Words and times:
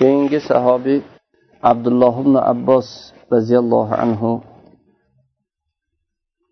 keyingi 0.00 0.40
sahobiy 0.50 1.00
abdulloh 1.70 2.14
ibn 2.24 2.34
abbos 2.52 2.88
roziyallohu 3.32 3.94
anhu. 4.04 4.30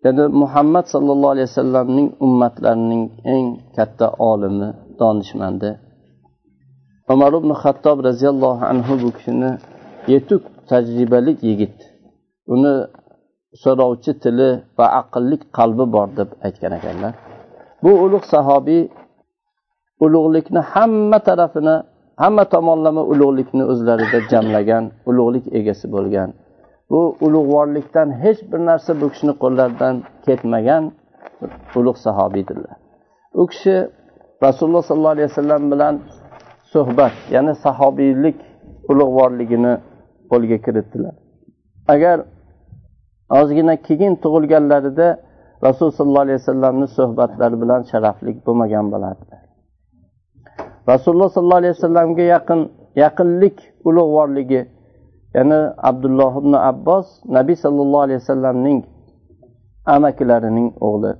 Ya'ni 0.05 0.23
muhammad 0.41 0.85
sollallohu 0.93 1.33
alayhi 1.33 1.49
vasallamning 1.51 2.07
ummatlarining 2.25 3.03
eng 3.35 3.45
katta 3.75 4.07
olimi 4.31 4.69
donishmandi. 4.99 5.69
Umar 7.13 7.31
ibn 7.39 7.51
xattob 7.63 7.97
roziyallohu 8.09 8.63
anhu 8.71 8.93
bu 9.01 9.09
kishini 9.17 9.51
yetuk 10.13 10.43
tajribali 10.69 11.33
yigit. 11.47 11.77
Uni 12.53 12.73
so'rovchi 13.63 14.11
tili 14.23 14.49
va 14.77 14.85
aqllik 15.01 15.41
qalbi 15.57 15.85
bor 15.95 16.07
deb 16.19 16.29
aytgan 16.45 16.73
ekanlar. 16.79 17.13
Bu 17.83 17.91
ulug' 18.05 18.27
sahobiy 18.33 18.81
ulug'likni 20.05 20.61
hamma 20.73 21.17
tarafini 21.29 21.75
hamma 22.21 22.43
tomonlama 22.53 23.03
ulug'likni 23.11 23.63
o'zlarida 23.71 24.19
jamlagan 24.31 24.83
ulug'lik 25.09 25.45
egasi 25.59 25.85
bo'lgan. 25.95 26.29
Bu 26.91 27.01
ulug'vorlikdan 27.25 28.09
hech 28.23 28.39
bir 28.51 28.59
narsa 28.69 28.91
bu 29.01 29.05
kishini 29.13 29.33
qo'llaridan 29.43 29.95
ketmagan 30.25 30.83
ulug' 31.79 31.99
sahobiydirlar 32.05 32.77
u 33.33 33.47
kishi 33.47 33.87
rasululloh 34.43 34.81
sollallohu 34.81 35.15
alayhi 35.17 35.29
vasallam 35.29 35.71
bilan 35.71 35.99
suhbat 36.73 37.13
ya'ni 37.31 37.55
sahobiylik 37.55 38.37
ulug'vorligini 38.89 39.73
qo'lga 40.31 40.57
kiritdilar. 40.65 41.13
Agar 41.93 42.17
ozgina 43.39 43.75
keyin 43.87 44.13
tug'ilganlarida 44.23 45.07
rasululloh 45.63 45.95
sollallohu 45.99 46.25
alayhi 46.27 46.39
vasallamni 46.41 46.87
suhbatlari 46.97 47.61
bilan 47.61 47.81
sharafli 47.91 48.31
bo'lmagan 48.45 48.85
bo'lardi. 48.93 49.35
Rasululloh 50.91 51.29
sollallohu 51.35 51.61
alayhi 51.61 51.75
vasallamga 51.77 52.23
yaqin 52.35 52.59
yaqinlik 53.03 53.57
ulug'vorligi 53.87 54.61
ya'ni 55.37 55.59
abdulloh 55.89 56.31
ibn 56.41 56.53
abbos 56.71 57.07
nabiy 57.37 57.57
sollallohu 57.65 58.03
alayhi 58.07 58.21
vasallamning 58.23 58.79
amakilarining 59.95 60.69
o'g'li. 60.87 61.11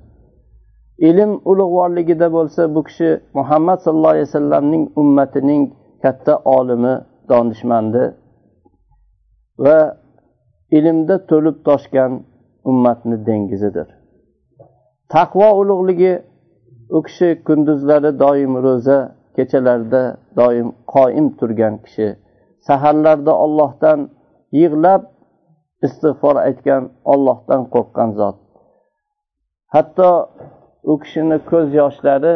Ilm 1.10 1.32
ulug'vorligida 1.52 2.28
bo'lsa 2.38 2.62
bu 2.76 2.82
kishi 2.88 3.10
muhammad 3.38 3.78
sallallohu 3.84 4.14
alayhi 4.16 4.30
vasallamning 4.30 4.84
ummatining 5.02 5.64
katta 6.04 6.34
olimi 6.58 6.94
donishmandi 7.30 8.04
va 9.66 9.80
ilmda 10.78 11.16
to'lib 11.30 11.58
toshgan 11.68 12.12
ummatni 12.70 13.18
dengizidir. 13.28 13.88
Taqvo 15.14 15.48
ulug'ligi 15.62 16.14
u 16.98 17.00
kishi 17.08 17.30
kunduzlari 17.48 18.12
doim 18.24 18.54
ro'za 18.66 19.00
kechalarda 19.40 20.04
doim 20.40 20.68
qoim 20.94 21.28
turgan 21.40 21.76
kishi 21.86 22.08
saharlarda 22.68 23.34
ollohdan 23.46 24.00
yig'lab 24.62 25.02
istig'for 25.88 26.36
aytgan 26.48 26.84
ollohdan 27.14 27.62
qo'rqqan 27.74 28.10
zot. 28.20 28.38
Hatto 29.74 30.10
u 30.92 30.94
kishini 31.04 31.38
ko'z 31.52 31.68
yoshlari 31.82 32.34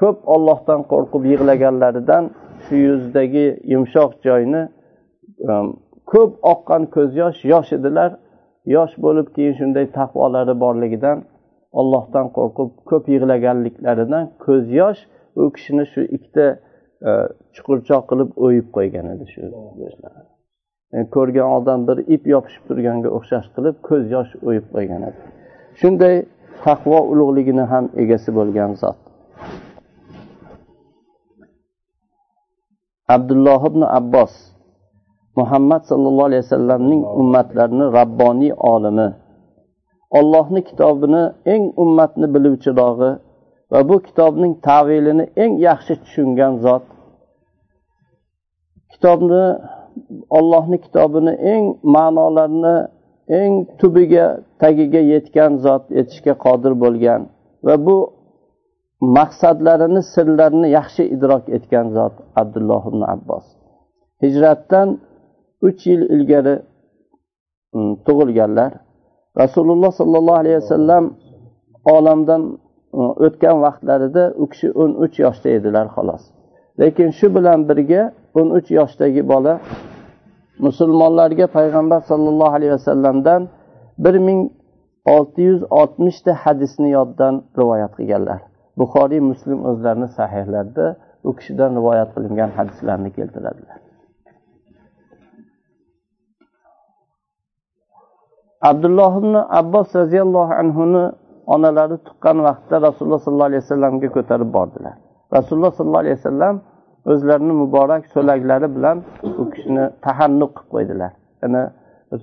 ko'p 0.00 0.18
ollohdan 0.34 0.80
qo'rqib 0.92 1.22
yig'laganlaridan 1.32 2.24
shu 2.64 2.74
yuzdagi 2.88 3.46
yumshoq 3.72 4.12
joyni 4.26 4.62
um, 5.50 5.66
ko'p 6.12 6.32
oqqan 6.52 6.82
ko'z 6.94 7.10
yosh 7.22 7.38
yosh 7.52 7.70
edilar. 7.78 8.10
Yosh 8.76 8.94
bo'lib 9.04 9.26
keyin 9.34 9.54
shunday 9.60 9.86
taqvolari 9.98 10.54
borligidan 10.64 11.18
ollohdan 11.80 12.26
qo'rqib 12.36 12.70
ko'p 12.90 13.04
yig'laganliklaridan 13.14 14.24
ko'z 14.44 14.64
yosh 14.80 15.00
u 15.40 15.50
kishini 15.54 15.84
shu 15.92 16.00
ikkita 16.16 16.46
e, 17.08 17.10
chuqurchoq 17.54 18.04
qilib 18.10 18.30
o'yib 18.46 18.66
qo'ygan 18.76 19.06
edi 19.14 19.26
shu 19.32 19.42
ko'rgan 21.14 21.48
odam 21.58 21.86
bir 21.88 21.98
ip 22.14 22.26
yopishib 22.34 22.62
turganga 22.68 23.08
o'xshash 23.16 23.48
qilib 23.56 23.76
ko'z 23.88 24.04
yosh 24.16 24.32
o'yib 24.48 24.66
qo'ygan 24.74 25.02
edi. 25.08 25.20
Shunday 25.80 26.16
taqvo 26.66 26.98
ulug'ligini 27.12 27.64
ham 27.72 27.84
egasi 28.02 28.30
bo'lgan 28.38 28.70
zot. 28.82 28.98
Abdulloh 33.16 33.62
ibn 33.70 33.82
abbos 33.98 34.34
muhammad 35.38 35.82
sollallohu 35.90 36.28
alayhi 36.30 36.44
vasallamning 36.46 37.02
ummatlarini 37.20 37.86
rabboniy 37.98 38.52
olimi. 38.72 39.08
Ollohni 40.18 40.60
kitobini 40.68 41.22
eng 41.54 41.64
ummatni 41.84 42.26
biluvchirog'i 42.34 43.10
va 43.74 43.80
bu 43.88 43.96
kitobning 44.06 44.54
tavilini 44.68 45.24
eng 45.42 45.54
yaxshi 45.68 45.94
tushungan 46.02 46.54
zot. 46.64 46.84
Kitobni 48.92 49.44
ollohni 50.38 50.78
kitobini 50.84 51.34
eng 51.52 51.64
ma'nolarini 51.94 52.76
eng 53.40 53.52
tubiga 53.80 54.26
tagiga 54.62 55.02
yetgan 55.12 55.52
zot 55.64 55.84
yetishga 55.98 56.34
qodir 56.44 56.72
bo'lgan 56.82 57.20
va 57.66 57.74
bu 57.86 57.96
maqsadlarini 59.16 60.02
sirlarini 60.14 60.68
yaxshi 60.78 61.02
idrok 61.14 61.44
etgan 61.56 61.86
zot 61.96 62.14
abdulloh 62.40 62.82
ibn 62.90 63.02
abbos. 63.14 63.44
Hijratdan 64.22 64.88
uch 65.66 65.80
yil 65.90 66.02
ilgari 66.14 66.54
mm, 67.74 67.92
tug'ilganlar. 68.06 68.72
Rasululloh 69.42 69.92
sollallohu 70.00 70.40
alayhi 70.42 70.58
vasallam 70.62 71.04
olamdan 71.94 72.42
o'tgan 73.26 73.56
vaqtlarida 73.64 74.24
u 74.42 74.44
kishi 74.52 74.68
o'n 74.82 74.92
uch 75.04 75.16
yoshda 75.24 75.48
edilar 75.58 75.86
xolos. 75.96 76.22
Lekin 76.80 77.08
shu 77.18 77.26
bilan 77.36 77.60
birga 77.68 78.02
o'n 78.38 78.48
uch 78.58 78.68
yoshdagi 78.78 79.22
bola 79.32 79.54
musulmonlarga 80.66 81.46
payg'ambar 81.56 82.00
sollallohu 82.10 82.54
alayhi 82.58 82.72
vasallamdan 82.78 83.42
bir 84.04 84.16
ming 84.26 84.40
olti 85.14 85.42
yuz 85.48 85.62
oltmishta 85.80 86.32
hadisni 86.44 86.88
yoddan 86.98 87.34
rivoyat 87.58 87.92
qilganlar. 87.98 88.40
Buxoriy 88.80 89.20
muslim 89.30 89.58
o'zlarini 89.70 90.08
sahihlarida 90.18 90.86
u 91.28 91.30
kishidan 91.38 91.70
rivoyat 91.78 92.10
qilingan 92.14 92.50
hadislarni 92.58 93.10
keltiradilar. 93.16 93.78
Abdulloh 98.70 99.12
ibn 99.20 99.34
abbos 99.60 99.88
roziyallohu 100.00 100.52
anhuni 100.62 101.04
onalari 101.46 101.96
tuqqan 102.06 102.38
vaqtda 102.48 102.76
rasululloh 102.86 103.20
sollallohu 103.26 103.50
alayhi 103.50 103.62
vasallamga 103.64 104.08
ko'tarib 104.16 104.50
bordilar. 104.56 104.94
Rasululloh 105.36 105.72
sollallohu 105.78 106.04
alayhi 106.04 106.18
vasallam 106.20 106.54
o'zlarini 107.12 107.54
muborak 107.62 108.02
so'laklari 108.14 108.68
bilan 108.76 108.96
u 109.40 109.44
kishini 109.52 109.84
tahannuq 110.04 110.52
qilib 110.56 110.70
qo'ydilar. 110.74 111.12
Ya'ni 111.42 111.62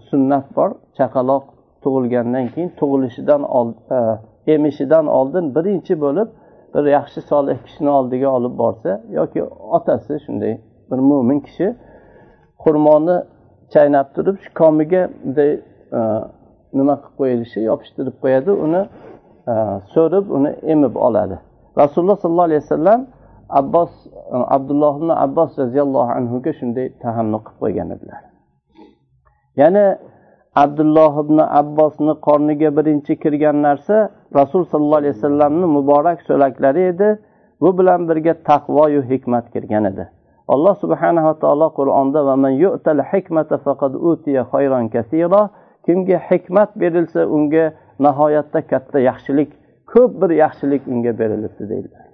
sunnat 0.09 0.45
bor 0.57 0.69
chaqaloq 0.97 1.43
tug'ilgandan 1.83 2.45
keyin 2.53 2.69
tug'ilishidan 2.79 3.41
oldin 3.57 3.77
e, 3.97 3.99
emishidan 4.53 5.05
oldin 5.17 5.45
birinchi 5.55 5.93
bo'lib 6.03 6.29
bir 6.73 6.83
yaxshi 6.97 7.21
solih 7.31 7.57
kishini 7.65 7.91
oldiga 7.99 8.29
olib 8.37 8.53
borsa 8.61 8.91
yoki 9.19 9.43
otasi 9.77 10.13
shunday 10.25 10.53
bir 10.89 10.99
mo'min 11.09 11.39
kishi 11.47 11.67
xurmoni 12.63 13.17
chaynab 13.73 14.07
turib 14.15 14.37
shu 14.43 14.49
komiga 14.61 15.01
bunday 15.23 15.51
e, 15.97 15.99
nima 16.79 16.95
qilib 17.01 17.15
qo'yilishi 17.19 17.59
yopishtirib 17.69 18.15
qo'yadi. 18.23 18.51
Uni 18.65 18.81
Э, 19.51 19.79
so'rib 19.93 20.25
uni 20.37 20.51
emib 20.73 20.95
oladi. 21.07 21.37
Rasululloh 21.81 22.17
sollallohu 22.23 22.49
alayhi 22.49 22.63
vasallam 22.65 23.01
abbos 23.59 23.91
e, 24.07 24.37
abdulloh 24.55 24.93
ibn 24.99 25.09
abbos 25.25 25.51
roziyallohu 25.61 26.11
anhuga 26.19 26.51
shunday 26.59 26.87
tahannu 27.03 27.39
qilib 27.45 27.57
qo'ygan 27.63 27.87
edilar. 27.95 28.21
Ya'ni 29.61 29.85
abdulloh 30.63 31.13
ibn 31.23 31.37
abbosni 31.61 32.13
qorniga 32.27 32.69
birinchi 32.77 33.13
kirgan 33.23 33.57
narsa 33.67 33.95
rasul 34.39 34.63
sollallohu 34.71 35.01
alayhi 35.03 35.15
vasallamni 35.17 35.65
muborak 35.77 36.19
so'laklari 36.29 36.83
edi. 36.91 37.09
Bu 37.61 37.69
bilan 37.79 38.01
birga 38.09 38.33
taqvoyu 38.49 39.01
hikmat 39.11 39.45
kirgan 39.53 39.83
edi. 39.91 40.03
Alloh 40.53 40.75
subhanava 40.83 41.33
taolo 41.43 41.67
qur'onda 41.79 42.19
kimga 45.85 46.17
hikmat 46.29 46.69
berilsa 46.81 47.25
unga 47.25 47.73
nihoyatda 48.05 48.59
katta 48.71 48.99
yaxshilik 49.09 49.49
ko'p 49.93 50.11
bir 50.21 50.29
yaxshilik 50.43 50.81
unga 50.87 51.13
berilibdi 51.19 51.63
deydilar. 51.71 52.05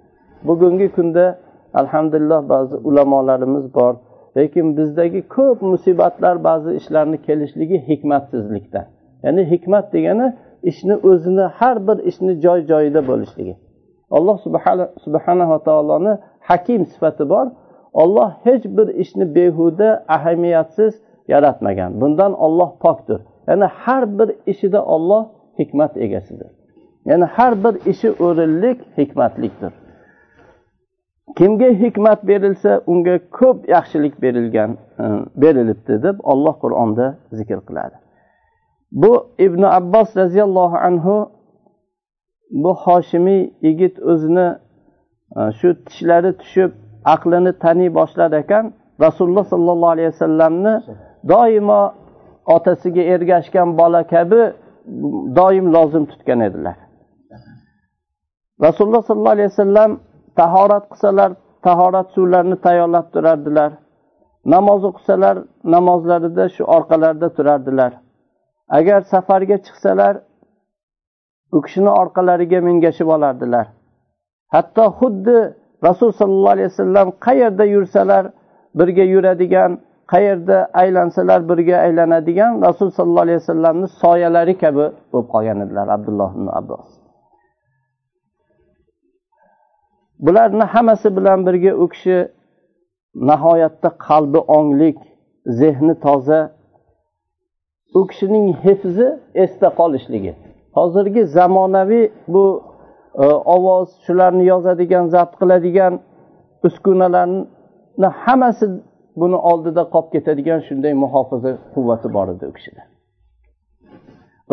Bugungi 0.48 0.88
kunda 0.96 1.38
alhamdulillah 1.74 2.48
ba'zi 2.48 2.76
ulamolarimiz 2.76 3.74
bor. 3.74 3.94
Lekin 4.36 4.76
bizdagi 4.76 5.20
ko'p 5.36 5.62
musibatlar 5.62 6.44
ba'zi 6.44 6.70
ishlarni 6.80 7.18
kelishligi 7.26 7.78
hikmatsizlikdan 7.88 8.86
ya'ni 9.24 9.42
hikmat 9.52 9.92
degani 9.92 10.36
ishni 10.70 10.96
o'zini 11.10 11.46
har 11.58 11.76
bir 11.88 11.98
ishni 12.10 12.32
joy 12.44 12.60
joyida 12.70 13.00
bo'lishligi. 13.10 13.54
Alloh 14.10 14.38
subhanava 15.04 15.58
taoloni 15.68 16.18
hakim 16.40 16.86
sifati 16.86 17.28
bor. 17.28 17.46
Olloh 17.92 18.30
hech 18.44 18.64
bir 18.76 18.88
ishni 19.02 19.34
behuda 19.34 20.04
ahamiyatsiz 20.08 20.92
yaratmagan. 21.28 22.00
Bundan 22.00 22.32
olloh 22.32 22.70
pokdir. 22.84 23.20
Ya'ni 23.48 23.64
har 23.64 24.18
bir 24.18 24.28
ishida 24.46 24.84
olloh 24.84 25.22
hikmat 25.58 25.96
egasidir. 25.96 26.50
Ya'ni 27.04 27.24
har 27.24 27.64
bir 27.64 27.74
ishi 27.90 28.10
o'rinlik 28.10 28.78
hikmatlikdir. 28.98 29.72
Kimga 31.36 31.68
hikmat 31.82 32.28
berilsa 32.28 32.82
unga 32.86 33.18
ko'p 33.38 33.68
yaxshilik 33.68 34.22
berilgan 34.22 34.70
e, 34.72 35.04
berilibdi 35.42 36.02
deb 36.02 36.16
olloh 36.22 36.54
qur'onda 36.62 37.06
zikr 37.32 37.60
qiladi. 37.68 37.96
Bu 38.92 39.12
ibn 39.38 39.62
abbos 39.62 40.16
roziyallohu 40.16 40.76
anhu 40.88 41.16
bu 42.50 42.74
hoshimiy 42.74 43.50
yigit 43.62 44.02
o'zini 44.02 44.48
e, 45.38 45.52
shu 45.58 45.68
tishlari 45.86 46.32
tushib 46.40 46.70
aqlini 47.14 47.52
taniy 47.64 47.94
boshlar 47.98 48.32
ekan 48.42 48.64
rasululloh 49.00 49.44
sollallohu 49.52 49.90
alayhi 49.94 50.08
vasallamni 50.14 50.74
doimo 51.32 51.82
otasiga 52.46 53.02
ergashgan 53.14 53.78
bola 53.78 54.06
kabi 54.14 54.42
doim 55.38 55.72
lozim 55.74 56.06
tutgan 56.06 56.40
edilar. 56.40 56.76
Rasululloh 58.62 59.02
sollallohu 59.02 59.36
alayhi 59.38 59.50
vasallam 59.50 60.00
tahorat 60.36 60.84
qilsalar 60.90 61.30
tahorat 61.62 62.08
suvlarini 62.14 62.56
tayyorlab 62.66 63.06
turardilar. 63.14 63.72
Namoz 64.44 64.84
o'qisalar 64.90 65.36
namozlarida 65.74 66.48
shu 66.54 66.62
orqalarida 66.76 67.28
turardilar. 67.36 67.92
Agar 68.78 69.00
safarga 69.12 69.56
chiqsalar 69.66 70.14
u 71.56 71.58
kishini 71.62 71.90
orqalariga 72.02 72.60
mingashib 72.68 73.08
olardilar. 73.16 73.66
Hatto 74.54 74.84
xuddi 75.00 75.38
rasul 75.86 76.10
sollallohu 76.20 76.54
alayhi 76.56 76.70
vasallam 76.72 77.08
qayerda 77.26 77.64
yursalar 77.64 78.24
birga 78.78 79.04
yuradigan 79.14 79.70
qayerda 80.12 80.58
aylansalar 80.82 81.40
birga 81.50 81.76
aylanadigan 81.86 82.52
rasul 82.66 82.88
sollallohu 82.96 83.26
alayhi 83.26 83.40
vasallamni 83.42 83.88
soyalari 84.02 84.54
kabi 84.62 84.84
bo'lib 85.12 85.28
qolgan 85.34 85.58
edilar 85.64 85.86
abdulloh 85.96 86.30
ibn 86.36 86.48
abbos. 86.60 86.88
Bularni 90.26 90.64
hammasi 90.74 91.08
bilan 91.16 91.46
birga 91.46 91.72
u 91.84 91.88
kishi 91.94 92.18
nihoyatda 93.30 93.88
qalbi 94.06 94.40
onglik 94.58 94.98
zehni 95.60 95.94
toza 96.04 96.40
u 97.98 98.06
kishining 98.06 98.46
hifzi 98.64 99.08
esda 99.34 99.68
qolishligi. 99.80 100.32
Hozirgi 100.76 101.22
zamonaviy 101.36 102.06
bu 102.34 102.44
e, 103.14 103.26
ovoz 103.54 103.88
shularni 104.04 104.44
yozadigan 104.52 105.06
zabt 105.14 105.34
qiladigan 105.40 105.94
uskunalarni 106.66 108.08
hammasi 108.24 108.66
buni 109.20 109.38
oldida 109.50 109.82
qolib 109.94 110.08
ketadigan 110.14 110.60
shunday 110.68 110.94
muhofaza 111.04 111.50
quvvati 111.74 112.08
bor 112.16 112.28
edi 112.34 112.44
u 112.50 112.52
kishida. 112.56 112.82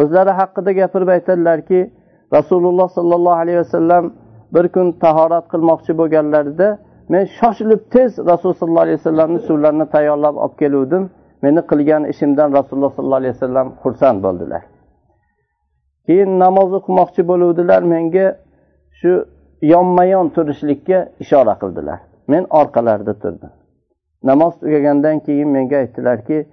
O'zlari 0.02 0.32
haqida 0.40 0.72
gapirib 0.80 1.10
aytadilarki 1.16 1.80
rasululloh 2.38 2.88
sollallohu 2.98 3.40
alayhi 3.44 3.60
vasallam 3.64 4.04
bir 4.56 4.66
kun 4.76 4.88
tahorat 5.04 5.46
qilmoqchi 5.54 5.92
bo'lganlarida 6.00 6.68
men 7.14 7.24
shoshilib 7.40 7.82
tez 7.96 8.12
rasululloh 8.32 8.60
sollallohu 8.62 8.86
alayhi 8.88 9.00
vasallamni 9.02 9.40
suvlarini 9.48 9.86
tayyorlab 9.96 10.36
olib 10.44 10.58
keluvdim. 10.62 11.04
Meni 11.46 11.62
qilgan 11.72 12.04
ishimdan 12.14 12.50
rasululloh 12.58 12.92
sollallohu 12.96 13.22
alayhi 13.22 13.36
vasallam 13.38 13.68
xursand 13.84 14.18
bo'ldilar. 14.26 14.62
Keyin 16.08 16.32
namoz 16.44 16.70
o'qimoqchi 16.80 17.22
bo'luvdilar 17.32 17.82
menga 17.94 18.28
shu 19.00 19.12
yonma 19.74 20.04
yon 20.14 20.28
turishlikka 20.36 21.00
ishora 21.24 21.54
qildilar. 21.62 22.00
Men 22.32 22.44
orqalarida 22.60 23.14
turdim. 23.24 23.52
Namoz 24.24 24.60
tugagandan 24.60 25.20
keyin 25.20 25.50
menga 25.50 25.78
aytdilarki 25.78 26.48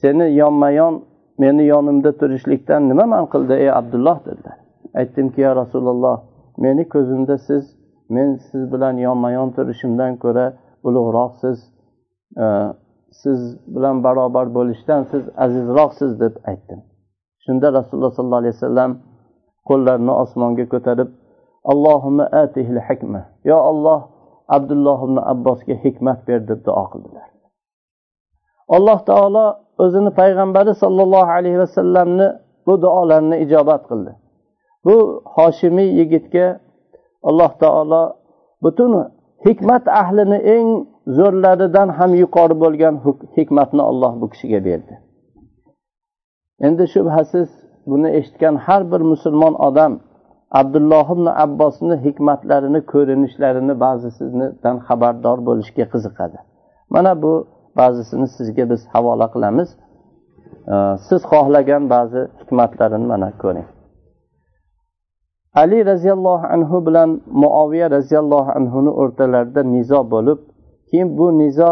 seni 0.00 0.34
yonma 0.34 0.70
yon 0.70 1.04
meni 1.38 1.64
yonimda 1.66 2.12
turishlikdan 2.20 2.88
nima 2.88 3.06
man 3.06 3.24
qildi 3.32 3.54
ey 3.64 3.70
abdulloh 3.70 4.18
dedilar. 4.26 4.58
Aytdimki 4.94 5.40
ya 5.40 5.56
rasululloh 5.56 6.16
meni 6.58 6.88
ko'zimda 6.88 7.38
siz 7.38 7.64
men 8.10 8.36
siz 8.36 8.72
bilan 8.72 8.96
yonma 9.06 9.30
yon 9.30 9.50
turishimdan 9.56 10.16
ko'ra 10.16 10.46
ulug'roqsiz 10.84 11.58
e, 12.42 12.44
siz 13.22 13.40
bilan 13.74 14.04
barobar 14.04 14.54
bo'lishdan 14.54 15.02
siz 15.10 15.22
azizroqsiz 15.36 16.20
deb 16.20 16.34
aytdim. 16.50 16.80
Shunda 17.44 17.72
rasululloh 17.72 18.12
sollallohu 18.16 18.42
alayhi 18.42 18.54
vasallam 18.58 18.92
qo'llarini 19.68 20.14
osmonga 20.22 20.66
ko'tarib 20.72 21.08
allohimma 21.72 22.24
atihil 22.42 22.80
hikma. 22.88 23.20
Yo 23.50 23.56
olloh 23.70 24.00
abdulloh 24.56 24.98
ibn 25.06 25.16
abbosga 25.32 25.74
hikmat 25.84 26.18
ber 26.28 26.40
deb 26.48 26.60
duo 26.66 26.84
qildilar. 26.92 27.28
Alloh 28.76 28.98
taolo 29.10 29.46
o'zini 29.84 30.10
payg'ambari 30.20 30.72
sollallohu 30.82 31.30
alayhi 31.38 31.58
vasallamni 31.64 32.28
bu 32.66 32.74
duolarini 32.82 33.36
ijobat 33.44 33.82
qildi. 33.90 34.12
Bu 34.84 34.96
hoshimiy 35.36 35.90
yigitga 36.00 36.46
alloh 37.28 37.52
taolo 37.62 38.02
butun 38.64 38.92
hikmat 39.46 39.84
ahlini 40.00 40.38
eng 40.56 40.68
zo'rlaridan 41.18 41.88
ham 41.98 42.10
yuqori 42.22 42.54
bo'lgan 42.62 42.94
hikmatni 43.36 43.82
olloh 43.90 44.12
bu 44.20 44.26
kishiga 44.32 44.60
berdi. 44.68 44.94
Endi 46.66 46.84
shubhasiz 46.94 47.48
buni 47.90 48.08
eshitgan 48.18 48.54
har 48.66 48.82
bir 48.92 49.00
musulmon 49.12 49.54
odam 49.68 49.92
abdulloh 50.50 51.06
ibn 51.14 51.26
abbosni 51.44 51.96
hikmatlarini 52.06 52.80
ko'rinishlarini 52.92 53.74
ba'zisidan 53.84 54.76
xabardor 54.86 55.38
bo'lishga 55.48 55.84
qiziqadi. 55.92 56.38
Mana 56.94 57.12
bu 57.22 57.32
ba'zisini 57.80 58.26
sizga 58.36 58.64
biz 58.70 58.80
havola 58.92 59.26
qilamiz. 59.34 59.68
Siz 61.08 61.20
xohlagan 61.32 61.82
ba'zi 61.94 62.20
hikmatlarini 62.40 63.06
mana 63.12 63.30
ko'ring. 63.42 63.68
Ali 65.62 65.78
roziyallohu 65.90 66.46
anhu 66.54 66.86
bilan 66.86 67.10
muoviya 67.42 67.90
roziyallohu 67.96 68.50
anhuni 68.58 68.90
o'rtalarida 69.00 69.62
nizo 69.74 70.00
bo'lib 70.12 70.38
keyin 70.88 71.08
bu 71.18 71.26
nizo 71.38 71.70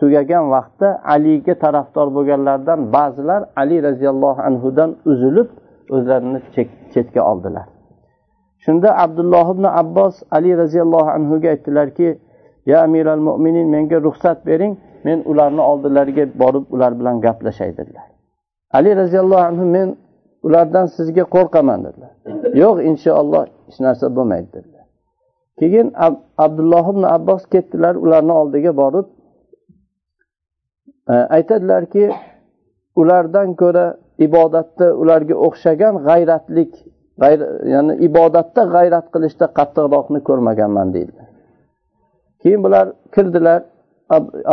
tugagan 0.00 0.44
vaqtda 0.54 0.88
aliga 1.14 1.54
tarafdor 1.64 2.08
bo'lganlardan 2.16 2.80
ba'zilar 2.94 3.40
ali 3.62 3.76
roziyallohu 3.88 4.40
anhudan 4.48 4.90
uzilib 5.10 5.48
o'zlarini 5.94 6.38
chetga 6.94 7.22
oldilar. 7.32 7.66
Shunda 8.64 8.88
abdulloh 9.04 9.46
ibn 9.54 9.64
abbos 9.82 10.14
ali 10.36 10.50
roziyallohu 10.62 11.10
anhuga 11.16 11.48
aytdilarki 11.54 12.08
ya 12.70 12.76
amiral 12.86 13.22
mo'minin 13.28 13.66
menga 13.74 13.98
ruxsat 14.06 14.46
bering 14.46 14.72
men 15.04 15.18
ularni 15.30 15.62
oldilariga 15.70 16.24
borib 16.42 16.64
ular 16.74 16.92
bilan 17.00 17.20
gaplashay 17.20 17.76
dedilar. 17.76 18.06
Ali 18.70 18.96
roziyallohu 18.96 19.44
anhu 19.50 19.64
men 19.76 19.88
ulardan 20.42 20.86
sizga 20.96 21.24
qo'rqaman 21.34 21.80
dedilar. 21.86 22.12
Yo'q 22.62 22.76
inshaalloh 22.90 23.42
hech 23.66 23.78
narsa 23.86 24.06
bo'lmaydi 24.16 24.48
dedilar. 24.56 24.84
Keyin 25.60 25.88
abdulloh 26.44 26.84
ibn 26.92 27.02
abbos 27.16 27.42
ketdilar 27.52 27.94
ularni 28.04 28.32
oldiga 28.32 28.72
borib 28.82 29.06
e, 31.12 31.14
aytadilarki 31.36 32.04
ulardan 33.00 33.48
ko'ra 33.62 33.86
ibodatda 34.26 34.86
ularga 35.02 35.34
o'xshagan 35.46 35.94
g'ayratlik 36.08 36.72
ya'ni 37.74 37.94
ibodatda 38.08 38.62
g'ayrat 38.74 39.06
qilishda 39.14 39.46
qattiqroqni 39.58 40.20
ko'rmaganman 40.28 40.88
deydi. 40.96 41.20
Keyin 42.42 42.60
bular 42.66 42.86
kirdilar 43.14 43.60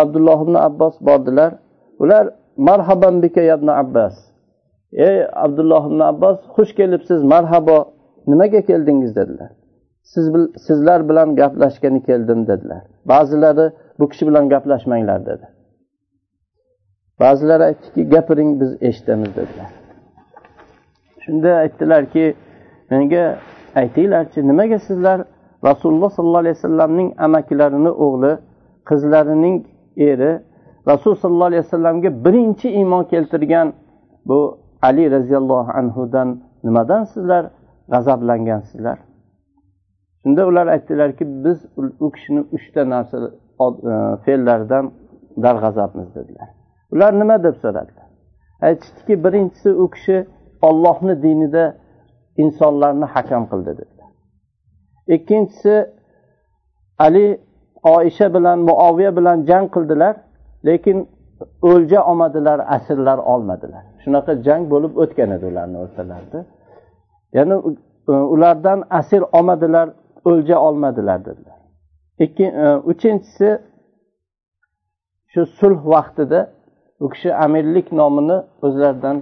abdulloh 0.02 0.40
ibn 0.46 0.56
abbos 0.68 0.96
bordilar. 1.02 1.52
Ular 2.00 2.26
marhaban 2.58 3.16
bika 3.24 3.42
ibn 3.56 3.68
abbas. 3.68 4.16
Ey 5.08 5.18
abdulloh 5.46 5.84
ibn 5.90 6.00
abbos 6.12 6.38
xush 6.56 6.72
kelibsiz 6.80 7.24
marhabo 7.34 7.78
nimaga 8.28 8.62
keldingiz? 8.70 9.16
dedilar. 9.16 9.52
Siz 10.14 10.34
bil 10.34 10.46
sizlar 10.68 11.10
bilan 11.10 11.36
gaplashgani 11.36 12.04
keldim 12.04 12.48
dedilar. 12.48 12.82
Ba'zilari 13.06 13.72
bu 14.00 14.10
kishi 14.10 14.28
bilan 14.28 14.50
gaplashmanglar 14.50 15.26
dedi. 15.26 15.46
Ba'zilari 17.20 17.64
aytdiki 17.64 18.10
gapiring 18.10 18.62
biz 18.62 18.72
eshitamiz 18.82 19.32
dedilar. 19.36 19.70
Shunda 21.24 21.50
aytdilarki 21.64 22.36
menga 22.92 23.24
aytinglarchi 23.76 24.48
nimaga 24.48 24.80
sizlar 24.80 25.20
rasululloh 25.70 26.10
sollallohu 26.10 26.44
alayhi 26.46 26.58
vasallamning 26.60 27.10
amakilarini 27.26 27.92
o'g'li 28.06 28.34
qizlarining 28.90 29.58
eri 30.10 30.32
rasul 30.88 31.16
sollallohu 31.16 31.50
alayhi 31.52 31.64
vasallamga 31.66 32.10
birinchi 32.26 32.68
iymon 32.70 33.04
keltirgan 33.04 33.74
bu 34.26 34.40
ali 34.82 35.12
roziyallohu 35.12 35.72
anhudan 35.80 36.30
nimadan 36.64 37.04
sizlar 37.04 37.44
g'azablangansizlar? 37.92 38.98
Shunda 40.24 40.48
ular 40.48 40.68
aytdilarki 40.68 41.44
biz 41.44 41.66
u 42.00 42.12
kishini 42.12 42.42
uchta 42.52 42.90
narsa 42.90 43.18
e, 43.28 43.94
fe'llaridan 44.26 44.92
darg'azabmiz 45.44 46.16
dedilar. 46.16 46.50
Ular 46.92 47.20
nima 47.20 47.44
deb 47.44 47.56
so'radilar? 47.64 48.08
Aytishdiki 48.62 49.24
birinchisi 49.24 49.70
u 49.84 49.90
kishi 49.90 50.18
ollohni 50.62 51.24
dinida 51.24 51.76
insonlarni 52.44 53.06
hakam 53.16 53.44
qildi 53.52 53.72
dedilar. 53.80 54.10
Ikkinchisi 55.16 55.76
ali 57.06 57.26
oisha 57.84 58.28
bilan 58.36 58.60
muoviya 58.60 59.12
bilan 59.18 59.38
jang 59.50 59.66
qildilar 59.76 60.16
lekin 60.68 60.98
o'lja 61.62 62.00
olmadilar 62.10 62.60
asirlar 62.76 63.18
olmadilar. 63.18 63.84
Shunaqa 64.04 64.34
jang 64.48 64.64
bo'lib 64.74 64.94
o'tgan 65.04 65.30
edi 65.36 65.46
ularni 65.52 65.78
o'rtalarida. 65.84 66.40
Ya'ni 67.38 67.56
ulardan 68.08 68.80
asir 68.90 69.22
olmadilar 69.38 69.88
o'lja 70.30 70.58
olmadilar 70.68 71.20
dedilar. 71.26 71.58
Ikki 72.26 72.46
e, 72.46 72.76
uchinchisi 72.92 73.50
shu 75.32 75.42
sulh 75.60 75.80
vaqtida 75.94 76.40
u 77.00 77.10
kishi 77.14 77.30
amirlik 77.46 77.88
nomini 77.92 78.38
o'zlaridan 78.66 79.18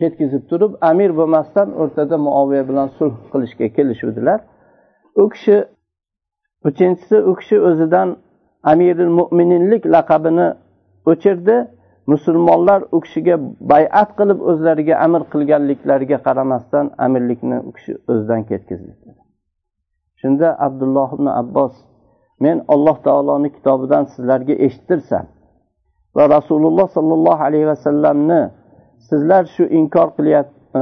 ketkizib 0.00 0.42
turib 0.50 0.72
amir 0.90 1.10
bo'lmasdan 1.18 1.68
o'rtada 1.80 2.16
muoviya 2.26 2.64
bilan 2.70 2.88
sulh 2.98 3.14
qilishga 3.32 3.66
kelishuvdilar. 3.76 4.38
U 5.22 5.24
kishi 5.34 5.56
uchinchisi 6.68 7.16
u 7.30 7.32
kishi 7.40 7.56
o'zidan 7.68 8.08
amiril 8.72 9.12
mo'mininlik 9.18 9.82
laqabini 9.94 10.48
o'chirdi. 11.10 11.56
Musulmonlar 12.12 12.80
u 12.96 12.98
kishiga 13.04 13.36
bayat 13.72 14.10
qilib 14.18 14.38
o'zlariga 14.50 14.94
amir 15.06 15.22
qilganliklariga 15.32 16.18
qaramasdan 16.26 16.86
amirlikni 17.06 17.58
u 17.68 17.70
kishi 17.76 17.92
o'zidan 18.10 18.42
ketkizdi. 18.50 18.92
Shunda 20.20 20.48
abdulloh 20.66 21.08
ibn 21.16 21.26
abbos 21.40 21.74
men 22.44 22.56
alloh 22.74 22.96
taoloni 23.06 23.48
kitobidan 23.56 24.04
sizlarga 24.14 24.54
eshittirsam 24.66 25.24
va 26.16 26.24
rasululloh 26.36 26.86
sollallohu 26.96 27.42
alayhi 27.48 27.66
vasallamni 27.72 28.40
sizlar 29.08 29.44
shu 29.54 29.64
inkor 29.80 30.08
qilyap 30.16 30.48
e, 30.78 30.80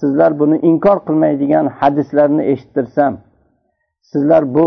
sizlar 0.00 0.38
buni 0.40 0.58
inkor 0.70 0.98
qilmaydigan 1.06 1.66
hadislarni 1.80 2.42
eshittirsam 2.52 3.18
sizlar 4.10 4.54
bu 4.54 4.66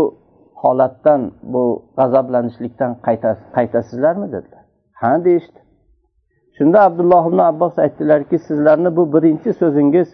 holatdan 0.62 1.32
bu 1.42 1.64
g'azablanishlikdan 1.98 2.92
qaytasizlarmi 3.56 4.26
dedilar. 4.32 4.62
Ha 5.00 5.24
deyishdi. 5.24 5.58
Shunda 6.58 6.82
abdulloh 6.82 7.28
ibn 7.28 7.38
abbos 7.38 7.78
aytdilarki 7.78 8.38
sizlarni 8.38 8.96
bu 8.96 9.12
birinchi 9.12 9.52
so'zingiz 9.52 10.08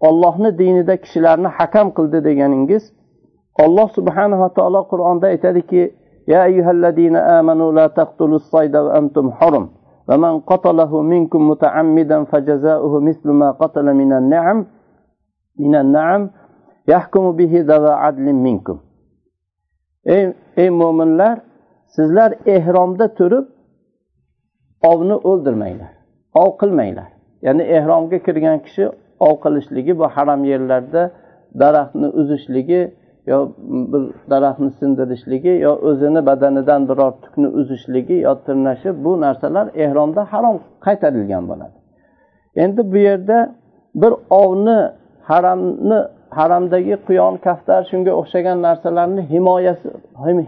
ollohni 0.00 0.58
dinida 0.58 0.96
kishilarni 0.96 1.48
hakam 1.58 1.88
qildi 1.96 2.24
deganingiz 2.24 2.84
olloh 3.64 3.88
subhanava 3.96 4.48
taolo 4.54 4.82
qur'onda 4.92 5.26
aytadiki 5.26 5.82
ya 6.26 6.40
ayyuhallazina 6.42 7.20
amanu 7.38 7.76
la 7.76 7.88
taqtulus 7.88 8.44
sayda 8.50 8.84
va 8.84 8.90
antum 9.00 9.26
hurum. 9.38 9.66
ومن 10.09 10.33
قتله 10.39 11.01
منكم 11.01 11.41
متعمدا 11.49 12.17
فجزاؤه 12.23 12.93
مثل 12.99 13.27
ما 13.29 13.49
قتل 13.51 13.93
من 13.93 14.13
النعم 14.19 14.65
من 15.59 15.75
النعم 15.75 16.21
يحكم 16.87 17.31
به 17.31 17.53
ذوى 17.69 17.93
عدل 18.03 18.27
منكم 18.33 18.77
ey 20.05 20.33
ey 20.57 20.69
mo'minlar 20.69 21.35
sizlar 21.95 22.31
ehromda 22.55 23.07
turib 23.17 23.45
ovni 24.91 25.15
o'ldirmanglar 25.29 25.91
ov 26.41 26.49
qilmanglar 26.61 27.09
ya'ni 27.45 27.63
ehromga 27.77 28.17
kirgan 28.25 28.57
kishi 28.65 28.83
ov 29.27 29.33
qilishligi 29.43 29.93
bu 29.99 30.05
haram 30.15 30.41
yerlarda 30.51 31.03
daraxtni 31.61 32.07
uzishligi 32.19 32.81
yo 33.30 33.38
bir 33.92 34.02
daraxtni 34.30 34.70
sindirishligi 34.80 35.54
yo 35.66 35.72
o'zini 35.88 36.20
badanidan 36.28 36.82
biror 36.90 37.12
tukni 37.24 37.48
uzishligi 37.60 38.16
yo 38.26 38.32
tirnashi 38.46 38.90
bu 39.04 39.12
narsalar 39.24 39.66
ehromda 39.84 40.22
harom 40.32 40.56
qaytarilgan 40.86 41.44
bo'ladi. 41.50 41.76
Endi 42.64 42.80
bu 42.92 42.98
yerda 43.08 43.38
bir 44.02 44.12
ovni 44.42 44.78
haramni 45.30 45.98
haramdagi 46.38 46.94
quyon 47.06 47.34
kaftar 47.46 47.80
shunga 47.90 48.12
o'xshagan 48.20 48.58
narsalarni 48.66 49.22
himoyasi 49.32 49.88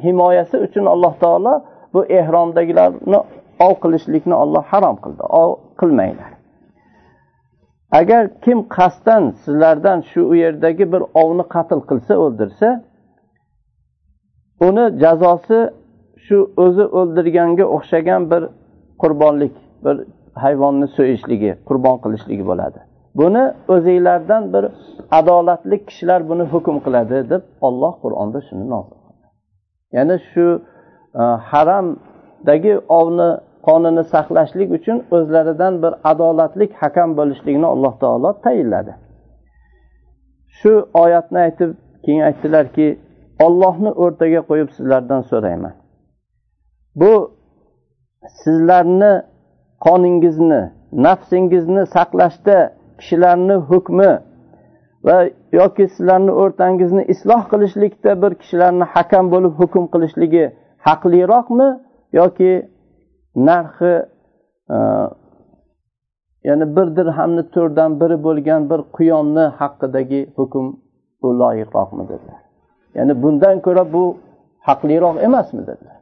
himoyasi 0.06 0.56
uchun 0.66 0.84
alloh 0.94 1.14
taolo 1.22 1.54
bu 1.94 2.00
ehromdagilarni 2.18 3.18
ov 3.66 3.74
qilishlikni 3.82 4.34
olloh 4.42 4.64
harom 4.72 4.96
qildi. 5.04 5.22
Ov 5.42 5.50
qilmanglar 5.80 6.39
agar 7.90 8.40
kim 8.44 8.68
qasddan 8.76 9.30
sizlardan 9.44 10.00
shu 10.00 10.34
yerdagi 10.34 10.92
bir 10.92 11.02
ovni 11.22 11.44
qatl 11.54 11.80
qilsa 11.90 12.14
o'ldirsa 12.24 12.68
uni 14.68 14.84
jazosi 15.02 15.60
shu 16.26 16.38
o'zi 16.64 16.84
o'ldirganga 16.98 17.64
o'xshagan 17.76 18.22
bir 18.32 18.42
qurbonlik 19.02 19.54
bir 19.84 19.96
hayvonni 20.44 20.86
so'yishligi 20.96 21.52
qurbon 21.68 21.96
qilishligi 22.04 22.44
bo'ladi. 22.50 22.80
Buni 23.20 23.44
o'zinglardan 23.74 24.42
bir 24.54 24.64
adolatli 25.18 25.76
kishilar 25.86 26.20
buni 26.30 26.44
hukm 26.52 26.76
qiladi 26.84 27.16
deb 27.32 27.42
olloh 27.66 27.94
qur'onda 28.04 28.38
shuni 28.48 28.64
nozil 28.74 28.98
qildi. 29.06 29.26
Ya'ni 29.96 30.16
shu 30.30 30.46
e, 31.22 31.22
haramdagi 31.50 32.74
ovni 32.98 33.30
qonini 33.66 34.04
saqlashlik 34.12 34.70
uchun 34.78 34.98
o'zlaridan 35.16 35.74
bir 35.82 35.92
adolatlik 36.10 36.72
hakam 36.82 37.10
bo'lishlikni 37.18 37.66
alloh 37.74 37.94
taolo 38.02 38.30
tayinladi. 38.44 38.92
Shu 40.58 40.72
oyatni 41.02 41.38
aytib 41.46 41.70
keyin 42.04 42.22
aytdilarki 42.28 42.86
ollohni 43.46 43.90
o'rtaga 44.04 44.40
qo'yib 44.50 44.70
sizlardan 44.76 45.22
so'rayman. 45.30 45.74
Bu 47.00 47.12
sizlarni 48.42 49.12
qoningizni 49.86 50.62
nafsingizni 51.06 51.82
saqlashda 51.96 52.58
kishilarni 53.00 53.56
hukmi 53.70 54.10
va 55.06 55.16
yoki 55.60 55.84
sizlarni 55.94 56.32
o'rtangizni 56.42 57.02
isloh 57.14 57.42
qilishlikda 57.52 58.12
bir 58.22 58.32
kishilarni 58.40 58.86
hakam 58.94 59.24
bo'lib 59.34 59.52
hukm 59.60 59.84
qilishligi 59.92 60.44
haqliroqmi 60.86 61.68
yoki 62.20 62.52
narxi 63.36 64.06
e, 64.70 64.76
ya'ni 66.44 66.76
bir 66.76 66.96
dirhamni 66.96 67.42
to'rtdan 67.54 68.00
biri 68.00 68.16
bo'lgan 68.26 68.70
bir 68.70 68.80
quyonni 68.96 69.44
haqidagi 69.60 70.20
hukm 70.36 70.66
bu 71.22 71.28
loyiqroqmi 71.40 72.04
dedilar. 72.08 72.40
Ya'ni 72.94 73.22
bundan 73.22 73.56
ko'ra 73.66 73.92
bu 73.92 74.04
haqliroq 74.68 75.16
emasmi 75.26 75.62
dedilar. 75.70 75.98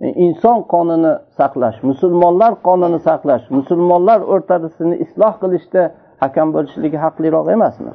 E, 0.00 0.06
inson 0.24 0.58
qonini 0.72 1.12
saqlash 1.38 1.78
musulmonlar 1.82 2.52
qonini 2.66 2.98
saqlash 3.08 3.44
musulmonlar 3.58 4.20
o'rtasini 4.32 4.96
isloh 5.04 5.34
qilishda 5.42 5.82
hakam 6.22 6.48
bo'lishligi 6.54 6.98
haqliroq 7.04 7.46
emasmi? 7.56 7.92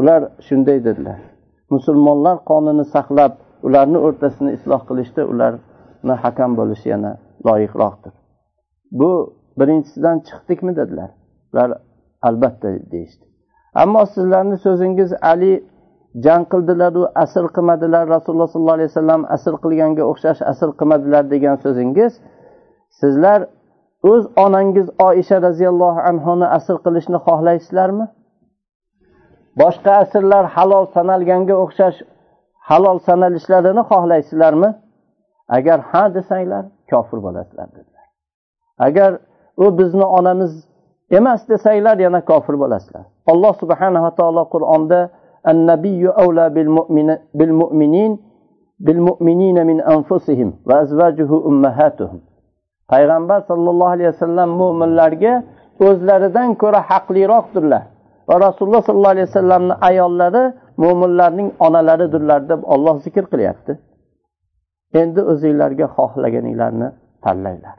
Ular 0.00 0.20
shunday 0.46 0.78
dedilar. 0.84 1.18
Musulmonlar 1.74 2.36
qonini 2.50 2.84
saqlab 2.94 3.32
ularni 3.66 3.98
o'rtasini 4.06 4.50
isloh 4.56 4.80
qilishda 4.88 5.22
ularni 5.32 6.14
hakam 6.24 6.50
bo'lishi 6.60 6.88
yana 6.94 7.12
loyiqroqdir. 7.46 8.12
Bu 9.00 9.10
birinchisidan 9.58 10.16
chiqdikmi 10.28 10.76
dedilar. 10.76 11.10
Ular 11.52 11.70
albatta 12.22 12.68
deyishdi. 12.92 13.24
Ammo 13.74 14.02
sizlarni 14.14 14.56
so'zingiz 14.66 15.10
ali 15.32 15.52
jang 16.24 16.44
qildilaru 16.52 17.02
asr 17.24 17.44
qilmadilar 17.56 18.04
rasululloh 18.14 18.48
sollallohu 18.54 18.78
alayhi 18.78 18.90
vasallam 18.92 19.22
asr 19.36 19.54
qilganga 19.64 20.02
o'xshash 20.12 20.40
asr 20.52 20.68
qilmadilar 20.78 21.24
degan 21.34 21.56
so'zingiz 21.64 22.12
sizlar 23.00 23.40
o'z 24.12 24.24
onangiz 24.44 24.86
oisha 25.08 25.36
roziyallohu 25.46 26.00
anhuni 26.10 26.46
asr 26.58 26.76
qilishni 26.84 27.18
xohlaysizlarmi? 27.26 28.06
Boshqa 29.60 29.92
asrlar 30.02 30.44
halol 30.56 30.84
sanalganga 30.96 31.54
o'xshash 31.64 31.98
halol 32.68 32.98
sanalishlarini 33.08 33.82
xohlaysizlarmi? 33.90 34.70
agar 35.57 35.79
ha 35.91 36.03
desanglar 36.15 36.63
kofir 36.91 37.19
bo'lasizlar 37.25 37.67
dedilar 37.75 38.05
agar 38.87 39.11
u 39.63 39.65
bizni 39.79 40.05
onamiz 40.17 40.51
emas 41.19 41.41
desanglar 41.49 41.97
yana 42.05 42.21
kofir 42.31 42.55
bo'lasizlar 42.63 43.03
alloh 43.31 43.53
subhanava 43.61 44.09
taolo 44.19 44.43
qur'onda 44.55 44.99
النبي 45.53 46.03
أولى 46.23 46.45
بالمؤمنين 47.39 48.11
بالمؤمنين 48.85 49.57
من 49.69 49.77
أنفسهم 49.95 50.49
وأزواجه 50.67 51.31
أمهاتهم 51.49 52.19
payg'ambar 52.91 53.39
sollallohu 53.49 53.93
alayhi 53.95 54.09
vasallam 54.13 54.49
mo'minlarga 54.61 55.33
o'zlaridan 55.87 56.49
ko'ra 56.61 56.79
haqliroqdirlar 56.89 57.83
va 58.29 58.35
rasululloh 58.45 58.81
sollallohu 58.87 59.15
alayhi 59.15 59.27
vasallamni 59.31 59.75
ayollari 59.89 60.43
mo'minlarning 60.83 61.49
onalaridirlar 61.65 62.39
deb 62.51 62.61
olloh 62.73 62.95
zikr 63.05 63.23
qilyapti 63.31 63.71
Endi 64.94 65.20
o'zinglarga 65.32 65.86
xohlaganinglarni 65.96 66.88
tanlanglar 67.24 67.76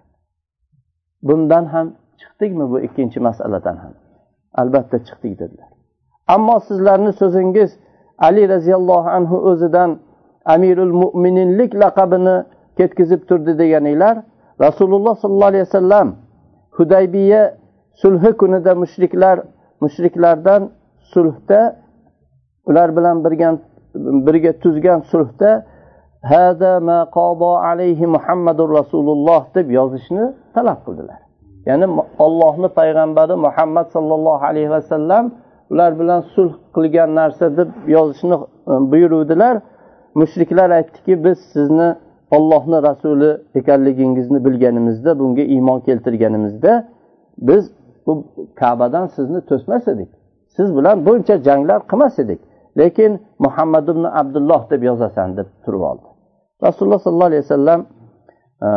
bundan 1.24 1.66
ham 1.66 1.88
chiqdikmi 2.22 2.66
bu 2.72 2.78
ikkinchi 2.80 3.20
masaladan 3.20 3.78
ham? 3.84 3.94
Albatta 4.54 4.98
chiqdik 5.08 5.40
dedilar. 5.40 5.70
Ammo 6.28 6.60
sizlarni 6.60 7.14
so'zingiz 7.14 7.72
ali 8.18 8.50
roziyallohu 8.50 9.10
anhu 9.18 9.38
o'zidan 9.50 10.00
amirul 10.46 10.94
mo'mininlik 11.02 11.72
laqabini 11.82 12.36
ketkazib 12.78 13.22
turdi 13.30 13.60
deganinglar 13.62 14.16
rasululloh 14.66 15.16
sollallohu 15.22 15.52
alayhi 15.54 15.66
vasallam 15.70 16.08
hudaybiya 16.78 17.42
sulhi 18.02 18.32
kunida 18.42 18.76
mushriklar 18.76 19.38
mushriklardan 19.84 20.62
sulhda 21.14 21.62
ular 22.70 22.90
bilan 22.98 23.16
birga 24.28 24.52
tuzgan 24.64 25.00
sulhda 25.12 25.52
hada 26.22 26.80
ma 26.80 27.10
qado 27.18 27.58
alayhi 27.58 28.06
muhammadur 28.16 28.70
rasululloh 28.80 29.42
deb 29.56 29.68
yozishni 29.72 30.34
talab 30.56 30.80
qildilar. 30.86 31.20
Ya'ni 31.66 31.88
ollohni 32.26 32.70
payg'ambari 32.80 33.36
muhammad 33.46 33.88
sollallohu 33.96 34.44
alayhi 34.52 34.70
vasallam 34.70 35.32
ular 35.72 35.92
bilan 36.00 36.22
sulh 36.34 36.54
qilgan 36.76 37.10
narsa 37.20 37.58
deb 37.58 37.70
yozishni 37.88 38.36
e, 38.36 38.74
buyuruvdilar. 38.92 39.56
Mushriklar 40.16 40.70
aytdiki 40.70 41.24
biz 41.26 41.38
sizni 41.54 41.96
ollohni 42.32 42.84
rasuli 42.84 43.32
ekanligingizni 43.56 44.46
bilganimizda 44.46 45.20
bunga 45.20 45.42
iymon 45.42 45.80
keltirganimizda 45.80 46.88
biz 47.38 47.64
bu 48.06 48.14
kabadan 48.56 49.06
sizni 49.08 49.42
to'smas 49.50 49.88
edik. 49.88 50.10
Siz 50.56 50.78
bilan 50.78 51.06
buncha 51.06 51.36
janglar 51.38 51.80
qilmas 51.92 52.20
edik. 52.20 52.40
Lekin 52.78 53.12
muhammad 53.40 53.88
ibn 53.88 54.04
abdulloh 54.04 54.62
deb 54.72 54.82
yozasan 54.84 55.38
deb 55.38 55.48
turib 55.66 55.82
oldi. 55.92 56.11
Rasululloh 56.64 57.00
sollallohu 57.00 57.32
alayhi 57.32 57.44
vasallam 57.44 57.86
e, 58.62 58.70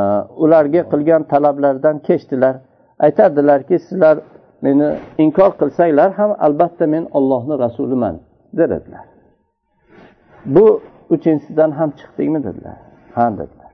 ularga 0.45 0.83
qilgan 0.93 1.23
talablaridan 1.23 1.99
kechdilar. 1.99 2.57
Aytardilarki 2.99 3.79
sizlar 3.79 4.17
meni 4.63 4.89
inkor 5.19 5.51
qilsanglar 5.61 6.11
ham 6.19 6.31
albatta 6.47 6.87
men 6.87 7.05
ollohni 7.19 7.59
rasuliman 7.59 8.17
der 8.59 8.71
edilar 8.71 9.05
bu 10.47 10.81
uchinchisidan 11.11 11.71
ham 11.71 11.91
chiqdingmi 11.91 12.45
dedilar. 12.45 12.77
Ha 13.15 13.33
dedilar. 13.33 13.73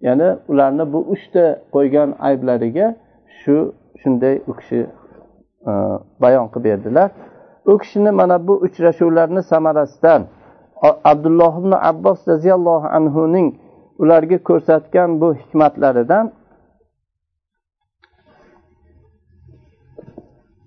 Ya'ni 0.00 0.36
ularni 0.48 0.92
bu 0.92 0.98
uchta 0.98 1.44
qo'ygan 1.74 2.14
ayblariga 2.18 2.96
shu 3.40 3.74
shunday 4.02 4.42
u 4.46 4.52
kishi 4.60 4.80
e, 5.66 5.72
bayon 6.22 6.46
qilib 6.52 6.64
berdilar. 6.64 7.10
U 7.66 7.78
kishini 7.78 8.10
mana 8.10 8.46
bu 8.48 8.54
uchrashuvlarni 8.66 9.42
samarasidan 9.42 10.22
abdulloh 10.82 11.52
ibn 11.60 11.72
abbos 11.90 12.28
roziyallohu 12.28 12.86
anhuning 12.98 13.48
ularga 14.02 14.38
ko'rsatgan 14.48 15.20
bu 15.20 15.28
hikmatlaridan 15.40 16.32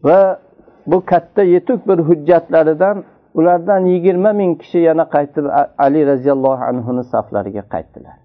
va 0.03 0.39
bu 0.87 1.05
katta 1.05 1.43
yetuk 1.43 1.87
bir 1.87 1.99
hujjatlaridan 2.09 3.03
ulardan 3.33 3.85
yigirma 3.85 4.33
ming 4.33 4.51
kishi 4.61 4.79
yana 4.79 5.05
qaytib 5.15 5.45
ali 5.85 6.01
roziyallohu 6.11 6.63
anhuni 6.71 7.03
saflariga 7.03 7.63
qaytdilar. 7.73 8.15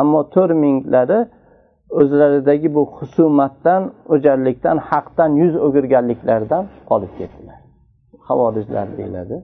Ammo 0.00 0.20
to'rt 0.34 0.54
minglari 0.64 1.20
o'zlaridagi 2.00 2.68
bu 2.76 2.82
husumatdan 2.98 3.82
o'jarlikdan 4.14 4.78
haqdan 4.90 5.30
yuz 5.42 5.54
o'girganliklaridan 5.66 6.64
qolib 6.90 7.12
ketdilar. 7.18 7.58
Havorijlar 8.28 8.86
deyiladi. 8.98 9.36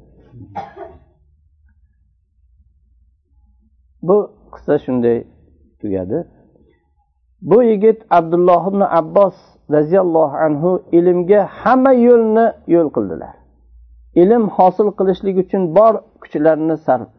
Bu 4.09 4.17
qissa 4.55 4.75
shunday 4.85 5.19
tugadi. 5.81 6.19
Bu 7.51 7.63
yigit 7.71 7.99
abdulloh 8.19 8.63
ibn 8.71 8.81
abbos 9.01 9.37
roziyallohu 9.75 10.37
anhu 10.47 10.71
ilmga 10.99 11.41
hamma 11.61 11.93
yo'lni 11.93 12.47
yo'l 12.75 12.89
qildilar. 12.97 13.35
Ilm 14.23 14.45
hosil 14.57 14.89
qilishlik 14.99 15.37
uchun 15.45 15.63
bor 15.77 15.95
kuchlarini 16.23 16.77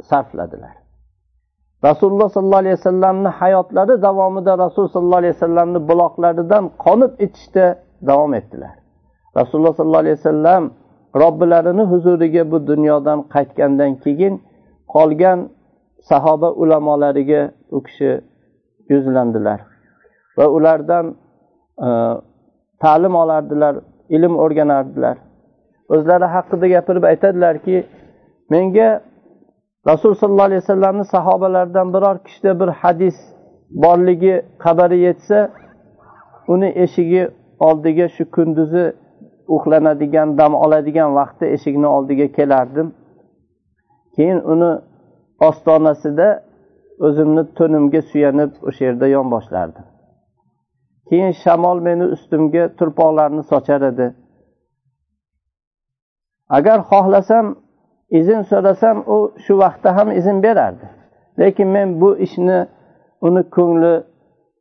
sarfladilar. 0.09 0.75
Rasululloh 1.87 2.29
sollallohu 2.35 2.63
alayhi 2.63 2.77
vasallamni 2.79 3.29
hayotlari 3.39 4.01
davomida 4.07 4.51
rasululloh 4.63 4.93
sollallohu 4.97 5.21
alayhi 5.23 5.35
vasallamni 5.37 5.79
buloqlaridan 5.89 6.63
qonib 6.85 7.11
ichishda 7.25 7.65
davom 8.09 8.33
etdilar. 8.39 8.75
Rasululloh 9.37 9.73
sollallohu 9.77 10.03
alayhi 10.05 10.17
vasallam 10.21 10.63
robbilarini 11.23 11.83
huzuriga 11.91 12.51
bu 12.51 12.67
dunyodan 12.67 13.19
qaytgandan 13.33 13.91
keyin 14.03 14.33
qolgan 14.93 15.39
sahoba 16.09 16.49
ulamolariga 16.53 17.41
u 17.71 17.83
kishi 17.83 18.21
yuzlandilar. 18.89 19.59
Va 20.37 20.45
ulardan 20.57 21.05
e, 21.87 21.89
ta'lim 22.83 23.15
olardilar 23.15 23.75
ilm 24.09 24.33
o'rganardilar. 24.43 25.17
O'zlari 25.89 26.27
haqida 26.35 26.67
gapirib 26.67 27.03
aytadilarki 27.11 27.77
menga 28.49 28.89
rasul 29.87 30.13
sollallohu 30.19 30.49
alayhi 30.49 30.61
vasallamni 30.61 31.05
sahobalaridan 31.15 31.93
biror 31.93 32.17
kishida 32.25 32.59
bir 32.59 32.67
hadis 32.67 33.17
borligi 33.83 34.35
xabari 34.63 34.97
yetsa 35.07 35.39
uni 36.53 36.69
eshigi 36.83 37.23
oldiga 37.59 38.07
shu 38.15 38.23
kunduzi 38.35 38.85
uxlanadigan 39.55 40.37
dam 40.37 40.53
oladigan 40.55 41.15
vaqtda 41.19 41.45
eshikni 41.45 41.87
oldiga 41.87 42.27
kelardim. 42.37 42.87
Keyin 44.15 44.39
uni 44.53 44.71
ostonasida 45.39 46.29
o'zimni 47.07 47.43
to'nimga 47.57 48.01
suyanib 48.11 48.51
o'sha 48.67 48.85
yerda 48.85 49.07
yonboshlardim 49.07 49.85
keyin 51.09 51.31
shamol 51.43 51.79
meni 51.87 52.05
ustimga 52.15 52.63
turpoqlarni 52.77 53.43
sochar 53.51 53.81
edi. 53.91 54.07
Agar 56.57 56.79
xohlasam 56.91 57.55
izn 58.19 58.41
so'rasam 58.51 58.97
u 59.15 59.17
shu 59.45 59.53
vaqtda 59.63 59.95
ham 59.97 60.11
izn 60.19 60.37
berardi. 60.45 60.85
Lekin 61.39 61.67
men 61.67 62.01
bu 62.01 62.09
ishni 62.25 62.59
uni 63.27 63.43
ko'ngli 63.55 63.93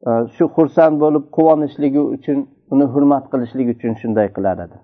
e, 0.09 0.11
shu 0.37 0.45
xursand 0.57 1.01
bo'lib 1.05 1.25
quvonishligi 1.37 2.03
uchun 2.17 2.39
uni 2.73 2.87
hurmat 2.93 3.25
qilishlik 3.33 3.69
uchun 3.75 3.93
shunday 4.01 4.29
qilar 4.37 4.57
edi 4.67 4.79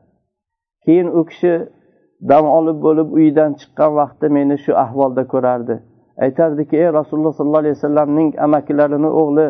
keyin 0.85 1.09
u 1.18 1.20
kishi 1.31 1.53
dam 2.28 2.46
olib 2.46 2.83
bo'lib 2.83 3.12
uyidan 3.12 3.54
chiqqan 3.61 3.94
vaqtda 4.00 4.28
meni 4.28 4.59
shu 4.59 4.72
ahvolda 4.85 5.26
ko'rardi. 5.33 5.80
Aytardiki 6.24 6.76
ey 6.76 6.92
rasululloh 6.92 7.33
sollallohu 7.33 7.62
alayhi 7.64 7.76
vasallamning 7.76 8.40
amakilarini 8.46 9.11
o'g'li 9.20 9.46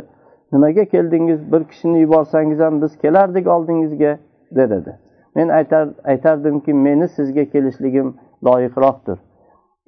nimaga 0.53 0.85
keldingiz? 0.85 1.53
Bir 1.53 1.65
kishini 1.65 1.99
yuborsangiz 2.01 2.61
ham 2.61 2.83
biz 2.83 2.99
kelardik 2.99 3.47
oldingizga 3.47 4.19
der 4.57 4.71
edi 4.71 4.99
men 5.35 5.49
aytar 5.49 5.89
aytardimki 6.05 6.75
meni 6.75 7.09
sizga 7.09 7.45
kelishligim 7.45 8.17
loyiqroqdir. 8.47 9.19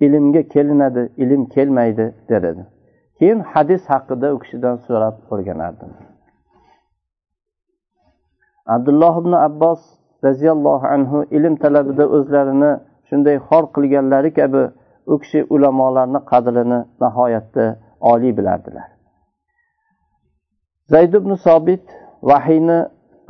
Ilmga 0.01 0.43
kelinadi 0.43 1.13
ilm 1.17 1.47
kelmaydi 1.47 2.15
der 2.29 2.43
edi 2.43 2.67
keyin 3.23 3.41
hadis 3.41 3.83
haqida 3.93 4.35
u 4.35 4.39
kishidan 4.39 4.77
so'rab 4.87 5.17
o'rganardim. 5.33 5.91
Abdulloh 8.75 9.15
ibn 9.23 9.33
abbos 9.33 9.83
roziyallohu 10.25 10.87
anhu 10.97 11.25
ilm 11.37 11.55
talabida 11.65 12.05
o'zlarini 12.17 12.73
shunday 13.09 13.37
xor 13.49 13.65
qilganlari 13.75 14.31
kabi 14.39 14.63
u 15.13 15.19
kishi 15.23 15.41
ulamolarni 15.55 16.21
qadrini 16.31 16.79
nihoyatda 17.03 17.65
oliy 18.13 18.33
bilardilar. 18.39 18.89
Zayd 20.93 21.13
ibn 21.15 21.35
sobit 21.35 21.85
vahiyni 22.31 22.79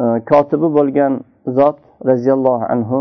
e, 0.03 0.05
kotibi 0.31 0.69
bo'lgan 0.79 1.13
zot 1.59 1.79
roziyallohu 2.11 2.65
anhu 2.75 2.99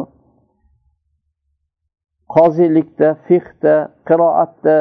qozilikda 2.36 3.10
fiqda 3.28 3.76
qiroatda 4.10 4.78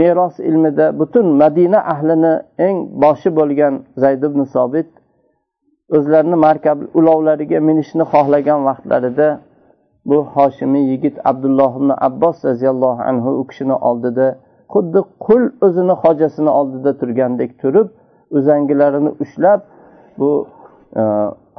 meros 0.00 0.38
ilmida 0.38 0.98
butun 0.98 1.26
madina 1.42 1.78
ahlini 1.92 2.34
eng 2.66 2.76
boshi 3.02 3.30
bo'lgan 3.38 3.74
zayd 4.02 4.22
ibn 4.28 4.40
sobit 4.54 4.90
o'zlarini 5.96 6.38
markab 6.46 6.78
ulovlariga 6.98 7.58
minishni 7.68 8.04
xohlagan 8.12 8.60
vaqtlarida 8.68 9.28
bu 10.10 10.18
hoshimiy 10.34 10.84
yigit 10.92 11.16
abdulloh 11.30 11.72
ibn 11.80 11.90
abbos 12.08 12.44
roziyallohu 12.48 13.02
anhu 13.10 13.30
u 13.40 13.46
kishini 13.50 13.76
oldida 13.88 14.26
xuddi 14.74 15.00
qul 15.26 15.42
o'zini 15.66 15.94
hojasini 16.02 16.50
oldida 16.58 16.90
turgandek 17.00 17.50
turib 17.62 17.88
uzangilarini 18.38 19.10
ushlab 19.24 19.60
bu 20.18 20.30
e, 21.00 21.02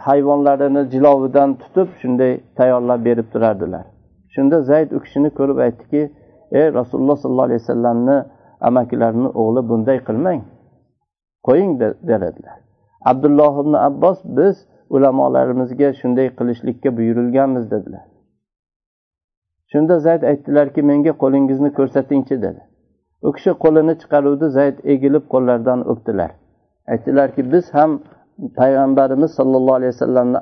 hayvonlarini 0.08 0.82
jilovidan 0.93 1.50
tutib 1.62 1.88
shunday 2.02 2.34
tayyorlab 2.58 3.06
berib 3.06 3.28
turardilar. 3.34 3.86
Shunda 4.34 4.62
zayd 4.62 4.89
u 4.91 5.00
kishini 5.06 5.30
ko'rib 5.38 5.58
aytdiki 5.65 6.02
ey 6.52 6.74
rasululloh 6.80 7.17
sollallohu 7.17 7.48
alayhi 7.50 7.62
vasallamni 7.63 8.17
amakilarini 8.62 9.30
o'g'li 9.41 9.62
bunday 9.69 9.98
qilmang 10.08 10.41
qo'ying 11.48 11.71
der 12.10 12.21
edilar 12.30 12.64
abdulloh 13.12 13.54
ibn 13.63 13.74
abbos 13.88 14.20
biz 14.38 14.56
ulamolarimizga 14.89 15.94
shunday 16.00 16.28
qilishlikka 16.39 16.98
buyurilganmiz 16.98 17.72
dedilar. 17.72 18.06
Shunda 19.72 20.00
zayd 20.00 20.24
aytdilarki 20.32 20.82
menga 20.89 21.13
qo'lingizni 21.24 21.70
ko'rsatingchi 21.78 22.36
dedi. 22.46 22.62
U 23.28 23.32
kishi 23.36 23.52
qo'lini 23.63 23.94
chiqaruvdi 24.02 24.50
zayd 24.58 24.78
egilib 24.94 25.24
qo'llaridan 25.34 25.80
o'pdilar. 25.91 26.32
Aytdilarki 26.91 27.52
biz 27.54 27.74
ham 27.78 27.91
payg'ambarimiz 28.60 29.32
sollallohu 29.39 29.78
alayhi 29.80 29.94
vasallamni 29.96 30.39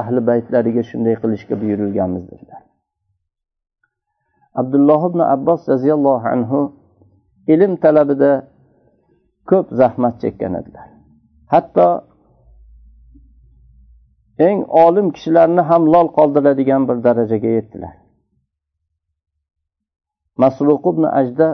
ahli 0.00 0.26
baytlariga 0.30 0.82
shunday 0.90 1.14
qilishga 1.22 1.60
buyurilganmiz 1.62 2.24
dedilar. 2.30 2.62
Abdulloh 4.60 5.02
ibn 5.10 5.20
abbos 5.34 5.68
roziyallohu 5.72 6.26
anhu 6.34 6.60
ilm 7.54 7.76
talabida 7.84 8.32
ko'p 9.50 9.66
zahmat 9.80 10.14
chekkan 10.22 10.54
edilar. 10.60 10.86
Hatto 11.52 11.88
eng 14.48 14.58
olim 14.84 15.08
kishilarni 15.14 15.62
ham 15.70 15.82
lol 15.94 16.08
qoldiradigan 16.18 16.82
bir 16.88 16.96
darajaga 17.06 17.50
yetdilar. 17.58 17.94
Masruq 20.42 20.84
ibn 20.92 21.04
ajda 21.20 21.48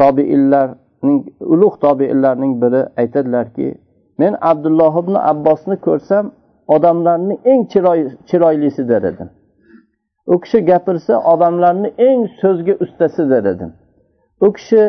tobiinlarning 0.00 1.18
ulug' 1.54 1.76
tobiinlarning 1.84 2.52
biri 2.62 2.82
aytadilarki 3.02 3.68
men 4.18 4.32
abdulloh 4.50 4.94
ibn 5.02 5.14
abbosni 5.30 5.76
ko'rsam 5.86 6.24
odamlarni 6.76 7.34
eng 7.52 7.62
chiroylisi 8.28 8.88
der 8.88 9.02
edim 9.02 9.30
u 10.26 10.40
kishi 10.40 10.58
gapirsa 10.70 11.14
odamlarni 11.32 11.88
eng 12.08 12.20
so'zga 12.40 12.74
ustasi 12.84 13.30
der 13.30 13.44
edim 13.52 13.72
u 14.40 14.52
kishi 14.56 14.82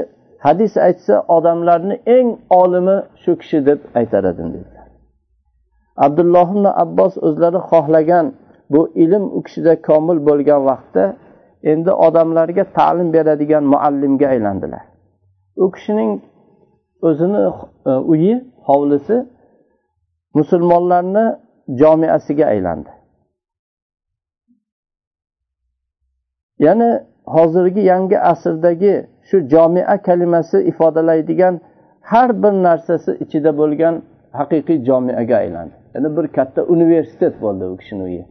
hadis 0.46 0.74
aytsa 0.88 1.16
odamlarni 1.36 1.96
eng 2.18 2.30
olimi 2.62 2.98
shu 3.24 3.32
kishi 3.42 3.60
deb 3.68 3.80
aytar 4.00 4.24
edim 4.32 4.48
dedilar 4.56 4.88
abdulloh 6.06 6.48
ibn 6.56 6.66
abbos 6.84 7.14
o'zlari 7.28 7.60
xohlagan 7.70 8.26
bu 8.74 8.82
ilm 9.04 9.24
u 9.38 9.40
kishida 9.46 9.74
komil 9.88 10.18
bo'lgan 10.28 10.62
vaqtda 10.70 11.06
endi 11.72 11.92
odamlarga 12.08 12.64
ta'lim 12.78 13.14
beradigan 13.14 13.64
muallimga 13.74 14.28
aylandilar. 14.34 14.84
U 15.64 15.66
kishining 15.76 16.12
o'zini 17.08 17.42
e, 17.90 17.92
uyi 18.12 18.34
hovlisi 18.68 19.18
musulmonlarni 20.38 21.26
jomiasiga 21.82 22.46
aylandi. 22.54 22.92
Ya'ni 26.66 26.90
hozirgi 27.26 27.80
yangi 27.80 28.20
asrdagi 28.20 29.08
shu 29.30 29.38
jomia 29.40 30.02
kalimasi 30.02 30.58
ifodalaydigan 30.72 31.62
har 32.02 32.44
bir 32.44 32.52
narsasi 32.52 33.12
ichida 33.24 33.58
bo'lgan 33.58 33.96
haqiqiy 34.40 34.86
jomiaga 34.86 35.36
aylandi. 35.36 35.74
Ya'ni 35.94 36.18
bir 36.18 36.28
katta 36.28 36.64
universitet 36.64 37.42
bo'ldi 37.42 37.64
u 37.66 37.78
kishini 37.78 38.04
uyi. 38.04 38.26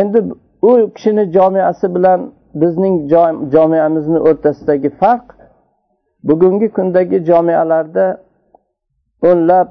Endi 0.00 0.18
u 0.62 0.90
kishini 0.94 1.32
jomiasi 1.32 1.94
bilan 1.94 2.20
bizning 2.54 3.10
jomiamizni 3.54 4.18
o'rtasidagi 4.28 4.90
farq 5.00 5.26
bugungi 6.28 6.68
kundagi 6.76 7.24
jomialarda 7.30 8.06
o'nlab 9.28 9.68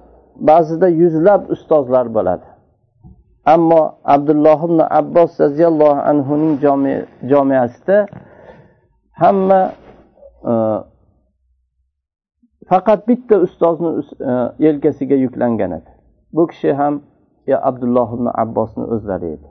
ba'zida 0.49 0.88
yuzlab 0.88 1.41
ustozlar 1.49 2.05
bo'ladi. 2.17 2.55
Ammo 3.45 3.81
abdulloh 4.03 4.60
ibn 4.67 4.79
abbos 4.99 5.39
roziyallohu 5.39 6.01
anhuning 6.12 6.53
jomiyasida 7.31 8.08
hamma 9.21 9.71
e, 10.51 10.53
faqat 12.69 13.08
bitta 13.08 13.36
ustozni 13.45 13.91
e, 14.29 14.31
yelkasiga 14.65 15.15
yuklangan 15.15 15.71
edi. 15.71 15.91
Bu 16.34 16.47
kishi 16.47 16.73
ham 16.73 17.01
ya 17.47 17.62
abdulloh 17.69 18.10
ibn 18.17 18.27
abbosni 18.34 18.84
o'zlari 18.84 19.25
edi. 19.36 19.47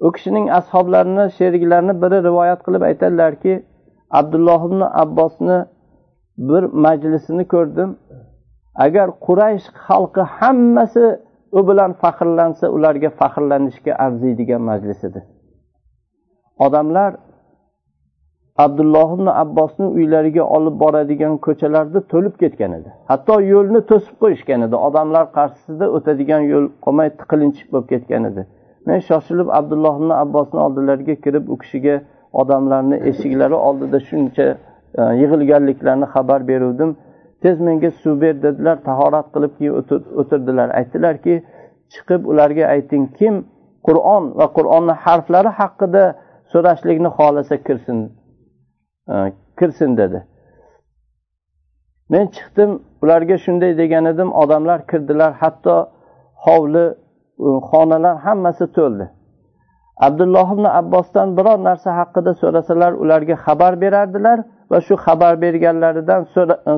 U 0.00 0.12
kishining 0.12 0.50
ashoblarini 0.58 1.30
sheriklarini 1.36 1.94
biri 2.02 2.18
rivoyat 2.28 2.60
qilib 2.66 2.82
aytadilarki 2.88 3.54
abdulloh 4.10 4.60
ibn 4.68 4.80
abbosni 5.02 5.58
bir 6.38 6.62
majlisini 6.86 7.44
ko'rdim. 7.54 7.90
Agar 8.74 9.08
quraysh 9.26 9.66
xalqi 9.86 10.22
hammasi 10.38 11.04
u 11.52 11.68
bilan 11.68 11.92
faxrlansa 12.02 12.68
ularga 12.76 13.10
faxrlanishga 13.20 13.92
arziydigan 13.94 14.62
majlis 14.70 15.04
edi. 15.04 15.20
Odamlar 16.58 17.10
abdulloh 18.56 19.14
ibn 19.14 19.26
abbosni 19.26 19.86
uylariga 19.86 20.42
olib 20.56 20.80
boradigan 20.80 21.38
ko'chalarda 21.46 22.00
to'lib 22.12 22.34
ketgan 22.42 22.72
edi. 22.78 22.90
Hatto 23.10 23.40
yo'lni 23.40 23.80
to'sib 23.90 24.16
qo'yishgan 24.22 24.60
edi. 24.66 24.76
Odamlar 24.88 25.24
qarshisida 25.38 25.86
o'tadigan 25.96 26.42
yo'l 26.52 26.66
qolmay 26.84 27.08
tiqilinchiq 27.20 27.72
bo'lib 27.72 27.88
ketgan 27.92 28.24
edi. 28.30 28.46
Men 28.86 28.98
shoshilib 29.08 29.48
abdulloh 29.58 29.94
ibn 30.00 30.10
abbosni 30.10 30.60
oldilariga 30.66 31.14
kirib 31.24 31.48
u 31.54 31.56
kishiga 31.62 31.96
odamlarni 32.42 32.96
eshiklari 33.10 33.56
oldida 33.68 34.00
shuncha 34.08 34.46
e, 35.00 35.02
yig'ilganliklarini 35.20 36.06
xabar 36.14 36.48
beruvdim. 36.50 36.96
Tez 37.44 37.60
menga 37.60 37.90
suv 38.02 38.20
ber 38.20 38.34
dedilar 38.42 38.76
tahorat 38.88 39.26
qilib 39.34 39.52
keyin 39.58 39.74
o'tirdilar. 40.20 40.68
Aytdilarki 40.80 41.34
chiqib 41.92 42.22
ularga 42.32 42.64
ayting 42.74 43.04
kim 43.18 43.34
qur'on 43.86 44.24
va 44.38 44.46
qur'onni 44.56 44.94
harflari 45.04 45.50
haqida 45.60 46.04
so'rashlikni 46.52 47.10
xohlasa 47.18 47.56
kirsin 47.66 47.98
e, 49.12 49.14
kirsin 49.58 49.90
dedi. 50.00 50.20
Men 52.12 52.24
chiqdim 52.36 52.70
ularga 53.02 53.36
shunday 53.44 53.72
degan 53.82 54.04
edim 54.12 54.30
odamlar 54.42 54.80
kirdilar 54.90 55.32
hatto 55.42 55.76
hovli 56.46 56.86
e, 57.46 57.48
xonalar 57.70 58.16
hammasi 58.26 58.66
to'ldi. 58.76 59.06
Abdulloh 60.06 60.48
ibn 60.54 60.66
abbosdan 60.80 61.28
biror 61.38 61.58
narsa 61.68 61.90
haqida 62.00 62.32
so'rasalar 62.42 62.92
ularga 63.02 63.36
xabar 63.44 63.72
berardilar. 63.84 64.38
Va 64.70 64.80
shu 64.86 64.94
xabar 65.06 65.34
berganlaridan 65.44 66.22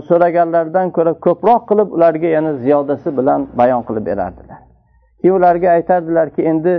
so'raganlaridan 0.08 0.90
ko'ra 0.96 1.12
ko'proq 1.26 1.62
qilib 1.70 1.88
ularga 1.96 2.28
yana 2.36 2.52
ziyodasi 2.64 3.08
bilan 3.18 3.40
bayon 3.60 3.82
qilib 3.88 4.04
berardilar. 4.10 4.58
Keyin 5.20 5.34
ularga 5.40 5.68
aytardilarki 5.76 6.42
endi 6.50 6.74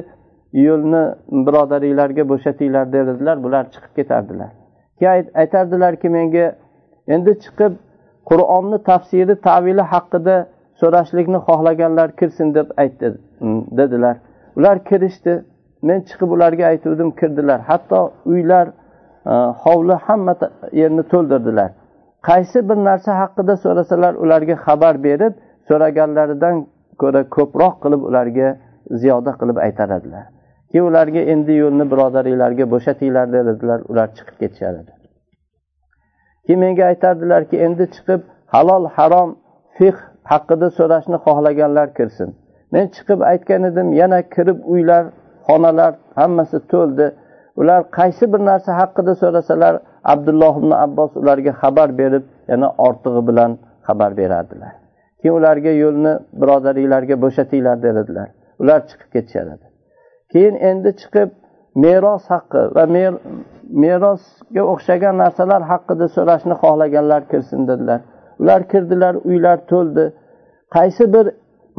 yo'lni 0.65 1.03
birodaringlarga 1.45 2.23
bo'shatinglar 2.31 2.85
derdilar 2.93 3.43
bular 3.45 3.63
chiqib 3.73 3.93
ketardilar. 3.99 4.49
Keyin 4.99 5.25
aytardilarki 5.41 6.09
menga 6.17 6.45
endi 7.15 7.31
chiqib 7.43 7.73
qur'onni 8.29 8.77
tafsiri 8.89 9.35
tavili 9.47 9.83
haqida 9.93 10.35
so'rashlikni 10.81 11.39
xohlaganlar 11.47 12.09
kirsin 12.19 12.47
deb 12.57 12.67
aytdi 12.83 13.07
dedilar. 13.79 14.15
Ular 14.57 14.77
kirishdi. 14.89 15.33
Men 15.87 15.99
chiqib 16.09 16.29
ularga 16.35 16.65
aytuvdim 16.71 17.09
kirdilar. 17.19 17.59
Hatto 17.69 17.99
uylar 18.25 18.67
Э, 19.33 19.35
hovli 19.63 19.95
hamma 20.05 20.33
yerni 20.81 21.03
to'ldirdilar. 21.13 21.69
Qaysi 22.29 22.69
bir 22.69 22.77
narsa 22.89 23.11
haqida 23.21 23.55
so'rasalar 23.63 24.13
ularga 24.23 24.55
xabar 24.65 24.95
berib 25.07 25.33
so'raganlaridan 25.69 26.55
ko'ra 27.01 27.21
ko'proq 27.35 27.75
qilib 27.83 28.01
ularga 28.09 28.47
ziyoda 29.01 29.31
qilib 29.39 29.57
aytar 29.65 29.89
edilar 29.97 30.25
keyin 30.71 30.85
ularga 30.91 31.21
endi 31.33 31.53
yo'lni 31.63 31.85
birodaringlarga 31.91 32.65
bo'shatinglar 32.73 33.27
dedilar 33.33 33.79
ular 33.91 34.07
chiqib 34.17 34.35
ketishar 34.41 34.73
edi 34.81 34.91
keyin 36.45 36.59
menga 36.65 36.83
aytardilarki 36.91 37.57
endi 37.67 37.85
chiqib 37.95 38.21
halol 38.55 38.83
harom 38.97 39.29
fiq 39.77 39.97
haqida 40.31 40.67
so'rashni 40.77 41.17
xohlaganlar 41.25 41.87
kirsin. 41.97 42.29
Men 42.73 42.85
chiqib 42.95 43.19
aytgan 43.31 43.63
edim 43.69 43.87
yana 44.01 44.19
kirib 44.35 44.59
uylar 44.73 45.03
xonalar 45.47 45.93
hammasi 46.19 46.57
to'ldi. 46.73 47.05
Ular 47.61 47.81
qaysi 47.97 48.33
bir 48.33 48.41
narsa 48.49 48.71
haqida 48.81 49.13
so'rasalar 49.21 49.73
abdulloh 50.13 50.53
ibn 50.61 50.71
abbos 50.85 51.11
ularga 51.21 51.53
xabar 51.61 51.89
berib 52.01 52.23
yana 52.51 52.67
ortig'i 52.87 53.21
bilan 53.29 53.51
xabar 53.87 54.11
berardilar. 54.17 54.73
Keyin 55.21 55.35
ularga 55.39 55.71
yo'lni 55.83 56.13
birodaringlarga 56.41 57.15
bo'shatinglar 57.23 57.77
dedilar. 57.87 58.27
Ular 58.61 58.79
chiqib 58.89 59.09
ketishar 59.15 59.47
edi. 59.55 59.65
Keyin 60.31 60.55
endi 60.69 60.89
chiqib 61.01 61.29
meros 61.85 62.23
haqqi 62.33 62.61
va 62.75 62.83
merosga 63.83 64.63
o'xshagan 64.73 65.15
narsalar 65.23 65.61
haqida 65.71 66.05
so'rashni 66.15 66.55
xohlaganlar 66.63 67.21
kirsin 67.31 67.61
dedilar. 67.69 67.99
Ular 68.41 68.61
kirdilar 68.71 69.13
uylar 69.29 69.57
to'ldi. 69.71 70.05
Qaysi 70.75 71.03
bir 71.13 71.25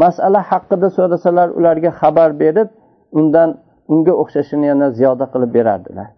masala 0.03 0.41
haqida 0.51 0.89
so'rasalar 0.99 1.49
ularga 1.59 1.91
xabar 2.01 2.31
berib 2.43 2.69
undan 3.19 3.51
unga 3.93 4.13
o'xshashini 4.23 4.67
yana 4.73 4.87
ziyoda 4.99 5.27
qilib 5.33 5.51
berardilar. 5.59 6.09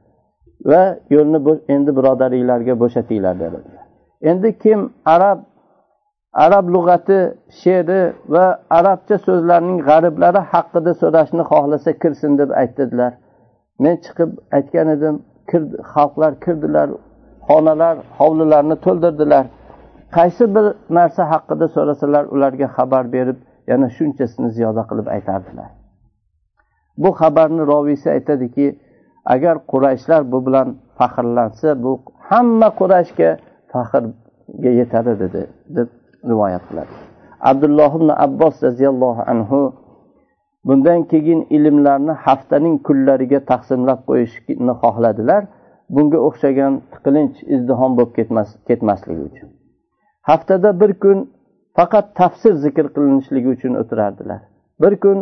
Va 0.70 0.82
yo'lni 1.14 1.38
endi 1.74 1.90
birodaringlarga 1.98 2.74
bo'shatinglar 2.82 3.34
dedilar. 3.44 3.84
Endi 4.30 4.48
kim 4.62 4.80
arab 5.14 5.38
arab 6.44 6.64
lug'ati 6.74 7.18
she'ri 7.60 8.02
va 8.34 8.46
arabcha 8.78 9.16
so'zlarning 9.26 9.78
g'ariblari 9.88 10.40
haqida 10.52 10.92
so'rashni 11.02 11.42
xohlasa 11.50 11.90
kirsin 12.02 12.32
deb 12.40 12.50
aytdilar. 12.62 13.12
Men 13.82 13.94
chiqib 14.04 14.30
aytgan 14.58 14.88
edim 14.96 15.14
xalqlar 15.92 16.32
kirdilar 16.44 16.88
xonalar 17.48 17.96
hovlilarni 18.18 18.76
to'ldirdilar. 18.86 19.44
Qaysi 20.16 20.44
bir 20.54 20.66
narsa 20.98 21.22
haqida 21.32 21.66
so'rasalar 21.76 22.24
ularga 22.34 22.66
xabar 22.76 23.04
berib 23.14 23.38
yana 23.70 23.88
shunchasini 23.96 24.48
ziyoda 24.56 24.82
qilib 24.90 25.06
aytardilar. 25.16 25.79
Bu 27.02 27.10
xabarni 27.20 27.62
roviysi 27.72 28.08
aytadiki 28.16 28.66
agar 29.34 29.56
qurayshlar 29.70 30.20
bu 30.32 30.38
bilan 30.46 30.68
faxrlansa 30.98 31.68
bu 31.82 31.92
hamma 32.28 32.68
qurayshga 32.80 33.30
faxrga 33.72 34.70
yetadi 34.80 35.12
dedi 35.22 35.42
deb 35.76 35.88
rivoyat 36.30 36.62
qiladi. 36.68 36.94
Abdulloh 37.50 37.92
ibn 37.98 38.10
abbos 38.26 38.62
roziyallohu 38.66 39.22
anhu 39.32 39.60
bundan 40.64 41.00
keyin 41.12 41.40
ilmlarni 41.56 42.14
haftaning 42.26 42.76
kunlariga 42.86 43.40
taqsimlab 43.50 44.00
qo'yishni 44.08 44.72
xohladilar. 44.82 45.42
Bunga 45.94 46.18
o'xshagan 46.28 46.72
tiqilinch 46.92 47.38
izdihom 47.54 47.92
bo'lib 47.98 48.12
ketmasligi 48.68 49.22
uchun. 49.30 49.48
Haftada 50.28 50.70
bir 50.80 50.92
kun 51.02 51.18
faqat 51.76 52.06
tafsir 52.20 52.54
zikr 52.64 52.86
qilinishligi 52.94 53.48
uchun 53.56 53.72
o'tirardilar. 53.82 54.40
Bir 54.82 54.94
kun 55.04 55.18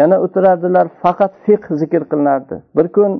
yana 0.00 0.16
o'tirardilar 0.24 0.86
faqat 1.02 1.32
fiqh 1.46 1.66
zikr 1.80 2.02
qilinardi. 2.10 2.56
Bir 2.76 2.86
kun 2.96 3.12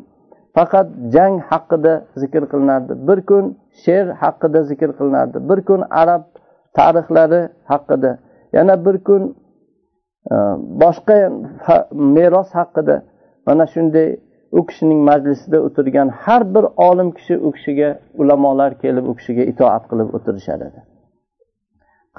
faqat 0.57 0.87
jang 1.15 1.35
haqida 1.51 1.95
zikr 2.23 2.43
qilinardi. 2.53 2.93
Bir 3.09 3.19
kun 3.31 3.45
she'r 3.85 4.07
haqida 4.23 4.61
zikr 4.71 4.91
qilinardi. 4.99 5.39
Bir 5.51 5.61
kun 5.69 5.81
arab 6.03 6.25
tarixlari 6.79 7.43
haqida. 7.73 8.13
Yana 8.57 8.75
bir 8.87 8.97
kun 9.07 9.23
e, 10.33 10.37
boshqa 10.83 11.17
meros 12.17 12.51
haqida. 12.59 12.97
Mana 13.47 13.67
shunday 13.75 14.09
u 14.59 14.61
kishining 14.69 15.01
majlisida 15.11 15.59
o'tirgan 15.67 16.09
har 16.25 16.43
bir 16.55 16.65
olim 16.89 17.11
kishi 17.19 17.35
u 17.47 17.49
kishiga 17.57 17.91
ulamolar 18.21 18.71
kelib 18.83 19.05
u 19.11 19.15
kishiga 19.19 19.45
itoat 19.53 19.85
qilib 19.91 20.09
o'tirishar 20.17 20.61
edi. 20.69 20.81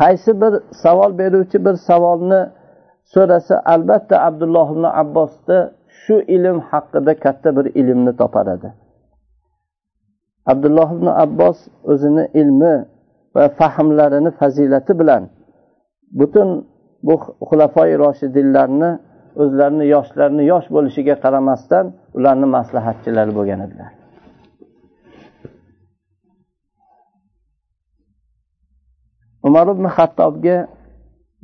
Qaysi 0.02 0.32
bir 0.42 0.54
savol 0.84 1.12
beruvchi 1.22 1.58
bir 1.66 1.76
savolni 1.90 2.42
so'rasa 3.14 3.56
albatta 3.74 4.16
abdulloh 4.28 4.68
ibn 4.76 4.86
abbosda 5.04 5.58
shu 6.02 6.16
ilm 6.36 6.58
haqida 6.70 7.14
katta 7.24 7.50
bir 7.58 7.66
ilmni 7.82 8.14
topar 8.22 8.48
edi. 8.56 8.70
Abdulloh 10.52 10.90
ibn 10.98 11.08
abbos 11.26 11.58
o'zini 11.92 12.26
ilmi 12.42 12.76
va 13.36 13.50
fahmlarini 13.60 14.32
fazilati 14.40 14.94
bilan 15.00 15.24
butun 16.20 16.50
bu 17.08 17.16
xulafoi 17.50 17.92
roshidinlarni 18.04 18.92
o'zlarini 19.42 19.86
yoshlarini 19.96 20.44
yosh 20.54 20.68
bo'lishiga 20.76 21.16
qaramasdan 21.24 21.86
ularni 22.18 22.48
maslahatchilari 22.56 23.32
bo'lgan 23.38 23.60
edilar. 23.68 23.92
Umar 29.48 29.68
ibn 29.76 29.86
hattobga 29.98 30.58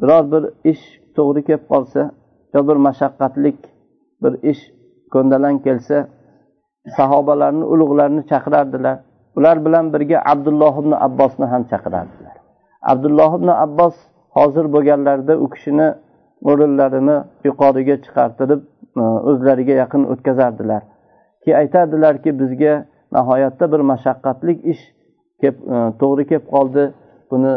biror 0.01 0.23
bir 0.31 0.43
ish 0.71 0.98
to'g'ri 1.17 1.41
kelib 1.47 1.65
qolsa 1.71 2.01
yo 2.53 2.59
bir 2.69 2.77
mashaqqatlik 2.87 3.59
bir 4.23 4.33
ish 4.51 4.63
ko'ndalang 5.13 5.57
kelsa 5.65 5.97
sahobalarni 6.97 7.65
ulug'larni 7.73 8.21
chaqirardilar. 8.31 8.97
Ular 9.37 9.65
bilan 9.65 9.93
birga 9.93 10.21
abdulloh 10.33 10.73
ibn 10.81 10.91
abbosni 11.07 11.45
ham 11.53 11.63
chaqirardilar. 11.71 12.35
Abdulloh 12.91 13.31
ibn 13.39 13.49
abbos 13.65 13.95
hozir 14.37 14.65
bo'lganlarida 14.75 15.33
u 15.43 15.49
kishini 15.53 15.89
o'rinlarini 16.49 17.17
yuqoriga 17.47 17.95
chiqartirib 18.05 18.61
e, 19.01 19.01
o'zlariga 19.29 19.75
yaqin 19.83 20.03
o'tkazardilar. 20.13 20.81
Keyin 21.43 21.57
aytardilarki 21.61 22.39
bizga 22.41 22.73
nihoyatda 23.15 23.71
bir 23.73 23.81
mashaqqatlik 23.91 24.65
ish 24.73 24.83
kelib 25.41 25.57
e, 25.73 25.77
to'g'ri 26.01 26.23
kelib 26.29 26.45
qoldi. 26.55 26.83
Buni 27.31 27.53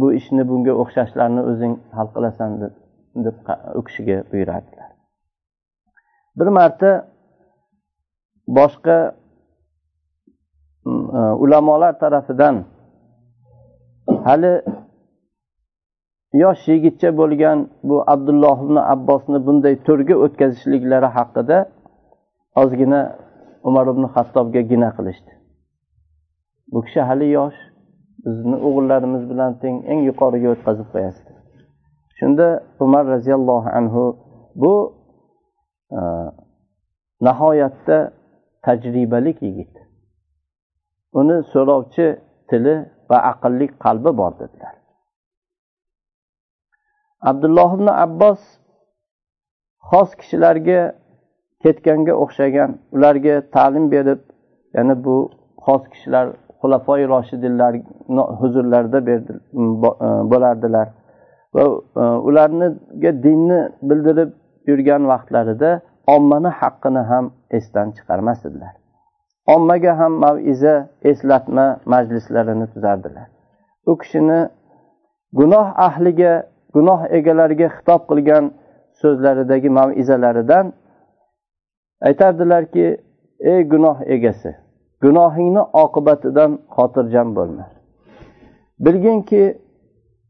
bu 0.00 0.12
ishni 0.12 0.48
bunga 0.48 0.72
o'xshashlarni 0.82 1.42
o'zing 1.50 1.74
hal 1.96 2.08
qilasan 2.14 2.50
deb 2.60 2.72
deb 3.24 3.36
u 3.78 3.80
kishiga 3.86 4.16
buyurardilar. 4.32 4.88
Bir 6.38 6.48
marta 6.58 6.90
boshqa 8.58 8.98
mm, 10.84 11.16
e, 11.18 11.20
ulamolar 11.44 11.92
tarafidan 12.02 12.56
hali 14.26 14.52
yosh 16.42 16.68
yigitcha 16.68 17.10
bo'lgan 17.20 17.58
bu 17.88 17.96
abdulloh 18.14 18.56
ibn 18.64 18.76
abbosni 18.94 19.38
bunday 19.46 19.74
to'rga 19.86 20.14
o'tkazishliklari 20.24 21.08
haqida 21.16 21.58
ozgina 22.62 23.00
umar 23.68 23.86
ibn 23.94 24.04
hattobga 24.14 24.60
gina 24.60 24.90
qilishdi. 24.96 25.32
Bu 26.72 26.78
kishi 26.86 27.00
hali 27.08 27.28
yosh 27.38 27.58
bizni 28.26 28.56
o'g'illarimiz 28.66 29.22
bilan 29.30 29.52
teng 29.62 29.76
eng 29.90 30.00
yuqoriga 30.08 30.48
o'tkazib 30.54 30.88
qo'yasiz. 30.94 31.26
Shunda 32.18 32.46
umar 32.84 33.04
roziyallohu 33.14 33.68
anhu 33.78 34.04
bu 34.62 34.74
e, 35.98 36.00
nihoyatda 37.26 37.98
tajribalik 38.66 39.42
yigit. 39.46 39.74
Uni 41.20 41.36
so'rovchi 41.52 42.06
tili 42.50 42.74
va 43.10 43.18
aqlli 43.32 43.66
qalbi 43.84 44.10
bor 44.20 44.32
dedilar. 44.40 44.74
Abdulloh 47.30 47.70
ibn 47.76 47.88
abbos 48.06 48.40
xos 49.90 50.10
kishilarga 50.20 50.80
ketganga 51.62 52.14
o'xshagan 52.22 52.70
ularga 52.96 53.34
ta'lim 53.54 53.86
berib 53.94 54.20
ya'ni 54.76 54.94
bu 55.04 55.16
xos 55.64 55.82
kishilar 55.92 56.26
xulafoi 56.60 57.08
roshidinlar 57.12 57.72
huzurlarida 58.40 58.98
e, 59.14 59.16
bo'lardilar. 60.32 60.88
Va 61.54 61.64
e, 62.02 62.04
ularniga 62.28 63.12
dinni 63.26 63.60
bildirib 63.88 64.30
yurgan 64.68 65.02
vaqtlarida 65.12 65.70
ommani 66.16 66.50
haqqini 66.60 67.02
ham 67.10 67.24
esdan 67.58 67.88
chiqarmas 67.96 68.40
edilar 68.48 68.74
ommaga 69.46 69.98
ham 69.98 70.12
maviza 70.12 70.88
eslatma 71.02 71.80
majlislarini 71.84 72.66
tuzardilar. 72.72 73.26
U 73.86 73.98
kishini 73.98 74.48
gunoh 75.32 75.66
ahliga 75.88 76.32
gunoh 76.74 77.00
egalariga 77.18 77.68
xitob 77.76 78.02
qilgan 78.10 78.44
so'zlaridagi 79.00 79.68
mavizalaridan 79.78 80.66
aytardilarki 82.08 82.86
ey 83.52 83.60
gunoh 83.72 83.98
egasi 84.16 84.50
gunohingni 85.02 85.62
oqibatidan 85.82 86.58
xotirjam 86.76 87.28
bo'lma. 87.36 87.64
Bilginki 88.84 89.42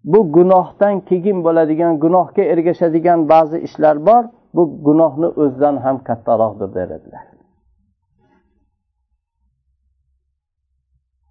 bu 0.05 0.33
gunohdan 0.33 1.01
keyin 1.09 1.45
bo'ladigan 1.45 2.01
gunohga 2.05 2.43
ergashadigan 2.43 3.29
ba'zi 3.29 3.59
ishlar 3.67 3.97
bor 4.07 4.25
bu 4.55 4.63
gunohni 4.87 5.27
o'zidan 5.27 5.77
ham 5.77 5.97
kattaroqdir 6.09 6.75
deradilar. 6.75 7.25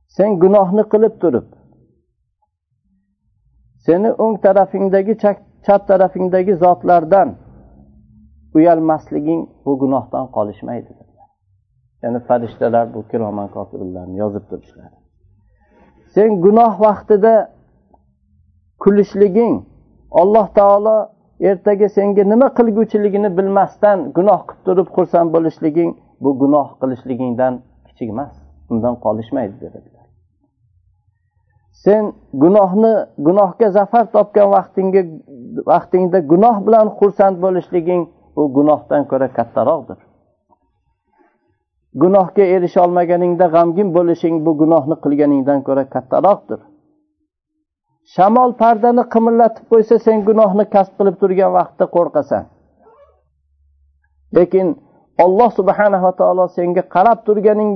Sen 0.07 0.39
gunohni 0.43 0.83
qilib 0.93 1.15
turib 1.21 1.47
seni 3.85 4.11
o'ng 4.23 4.35
tarafingdagi 4.45 5.13
chap 5.65 5.87
tarafingdagi 5.87 6.53
zotlardan 6.63 7.35
uyalmasliging 8.55 9.41
bu 9.65 9.79
gunohdan 9.79 10.25
qolishmaydi. 10.35 11.04
Ya'ni 12.05 12.19
farishtalar 12.27 12.85
bu 12.93 12.99
kiroman 13.11 13.47
kotiblarni 13.55 14.17
yozib 14.23 14.43
turishadi 14.49 14.95
sen 16.15 16.29
gunoh 16.45 16.73
vaqtida 16.85 17.35
kulishliging 18.83 19.55
alloh 20.21 20.47
taolo 20.59 20.97
ertaga 21.49 21.89
senga 21.89 22.23
nima 22.23 22.47
qilguvchiligini 22.57 23.29
bilmasdan 23.37 23.97
gunoh 24.17 24.41
qilib 24.47 24.63
turib 24.65 24.87
xursand 24.95 25.29
bo'lishliging 25.35 25.91
bu 26.23 26.29
gunoh 26.41 26.67
qilishligingdan 26.81 27.53
kichik 27.87 28.09
emas 28.09 28.33
undan 28.69 28.95
qolishmaydi 29.05 29.55
dedilar. 29.61 30.05
Sen 31.83 32.13
gunohni 32.33 32.93
gunohga 33.27 33.69
zafar 33.77 34.05
topgan 34.15 34.47
vaqtingga 34.55 35.03
vaqtingda 35.71 36.19
gunoh 36.31 36.57
bilan 36.67 36.87
xursand 36.99 37.35
bo'lishliging 37.45 38.01
bu 38.35 38.43
gunohdan 38.57 39.01
ko'ra 39.11 39.27
kattaroqdir. 39.37 39.99
Gunohga 42.01 42.43
erisholmaganingda 42.55 43.47
g'amgin 43.55 43.89
bo'lishing 43.97 44.35
bu 44.45 44.51
gunohni 44.61 44.95
qilganingdan 45.03 45.59
ko'ra 45.67 45.83
kattaroqdir. 45.93 46.59
Shamol 48.15 48.51
pardani 48.61 49.03
qimirlatib 49.13 49.65
qo'ysa 49.71 49.95
sen 50.05 50.17
gunohni 50.29 50.65
kasb 50.75 50.93
qilib 50.99 51.15
turgan 51.21 51.51
vaqtda 51.57 51.85
qo'rqasan. 51.95 52.43
Lekin 54.37 54.67
olloh 55.23 55.49
subhanava 55.59 56.11
taolo 56.19 56.45
senga 56.57 56.83
qarab 56.95 57.19
turganing 57.27 57.71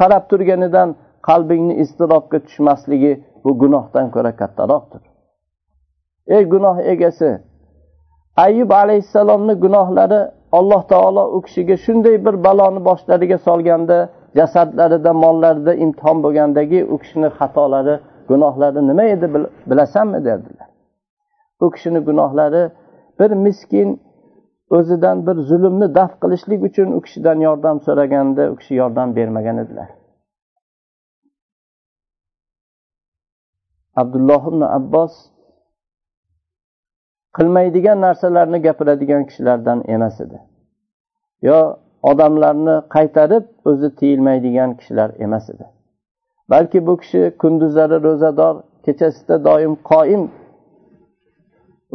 qarab 0.00 0.24
turganidan 0.30 0.88
qalbingni 1.28 1.74
iztirobga 1.82 2.38
tushmasligi 2.46 3.12
bu 3.44 3.50
gunohdan 3.62 4.06
ko'ra 4.14 4.32
kattaroqdir. 4.40 5.02
Ey 6.36 6.42
gunoh 6.52 6.76
egasi 6.92 7.30
ayub 8.46 8.70
alayhissalomni 8.82 9.54
gunohlari 9.64 10.20
alloh 10.52 10.82
taolo 10.88 11.24
u 11.36 11.42
kishiga 11.42 11.76
shunday 11.76 12.24
bir 12.26 12.44
baloni 12.44 12.84
boshlariga 12.84 13.38
solganda 13.38 13.98
jasadlarida 14.38 15.12
mollarida 15.12 15.74
imtihon 15.84 16.18
bo'lgandagi 16.24 16.84
u 16.92 16.98
kishini 17.02 17.28
xatolari 17.38 17.94
gunohlari 18.28 18.80
nima 18.88 19.04
edi 19.14 19.26
bilasanmi 19.70 20.24
derdilar. 20.24 20.68
U 21.60 21.70
kishini 21.70 22.00
gunohlari 22.08 22.62
bir 23.20 23.30
miskin 23.30 23.88
o'zidan 24.70 25.26
bir 25.26 25.36
zulmni 25.50 25.94
daf 25.94 26.12
qilishlik 26.22 26.60
uchun 26.68 26.88
u 26.96 27.00
kishidan 27.00 27.38
yordam 27.48 27.76
so'raganda 27.86 28.50
u 28.52 28.56
kishi 28.60 28.74
yordam 28.74 29.16
bermagan 29.16 29.58
edilar. 29.64 29.88
Abdulloh 34.00 34.42
ibn 34.50 34.60
abbos 34.78 35.12
qilmaydigan 37.38 38.00
narsalarni 38.00 38.58
gapiradigan 38.66 39.22
kishilardan 39.28 39.84
emas 39.94 40.20
edi. 40.20 40.38
Yo 41.48 41.58
odamlarni 42.02 42.76
qaytarib 42.94 43.44
o'zi 43.70 43.88
tiyilmaydigan 43.98 44.70
kishilar 44.78 45.10
emas 45.26 45.50
edi. 45.50 45.64
Balki 46.50 46.86
bu 46.86 46.96
kishi 47.02 47.22
kunduzlari 47.42 48.02
ro'zador 48.06 48.54
kechasida 48.84 49.44
doim 49.44 49.74
qoim. 49.90 50.22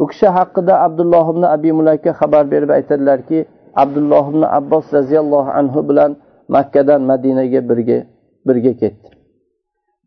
U 0.02 0.06
kishi 0.10 0.26
haqida 0.38 0.74
abdulloh 0.86 1.26
ibn 1.32 1.42
abi 1.54 1.72
mulaka 1.78 2.10
xabar 2.20 2.44
berib 2.52 2.70
aytadilarki 2.78 3.38
abdulloh 3.82 4.24
ibn 4.32 4.42
abbos 4.58 4.86
roziyallohu 4.96 5.50
anhu 5.60 5.88
bilan 5.88 6.16
makkadan 6.48 7.02
madinaga 7.10 7.60
birga 7.68 7.98
birga 8.46 8.72
ketdi. 8.82 9.08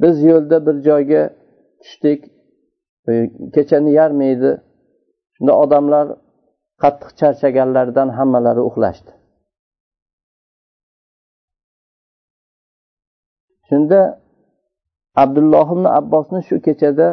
Biz 0.01 0.15
yo'lda 0.23 0.57
bir 0.65 0.75
joyga 0.87 1.21
tushdik. 1.81 2.19
Kechani 3.55 3.91
yarmi 3.99 4.25
edi? 4.35 4.51
Shunda 5.37 5.53
odamlar 5.63 6.07
qattiq 6.81 7.11
charchaganlaridan 7.19 8.09
hammalari 8.17 8.61
uxlashdi. 8.69 9.11
Shunda 13.69 13.99
abdulloh 15.23 15.67
ibn 15.75 15.85
abbosni 15.99 16.39
shu 16.47 16.55
kechada 16.65 17.07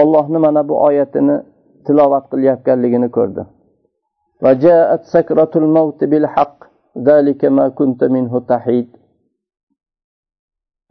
ollohni 0.00 0.38
mana 0.46 0.68
bu 0.68 0.74
oyatini 0.88 1.36
tilovat 1.86 2.24
qilayotganligini 2.32 3.08
ko'rdi. 3.16 3.42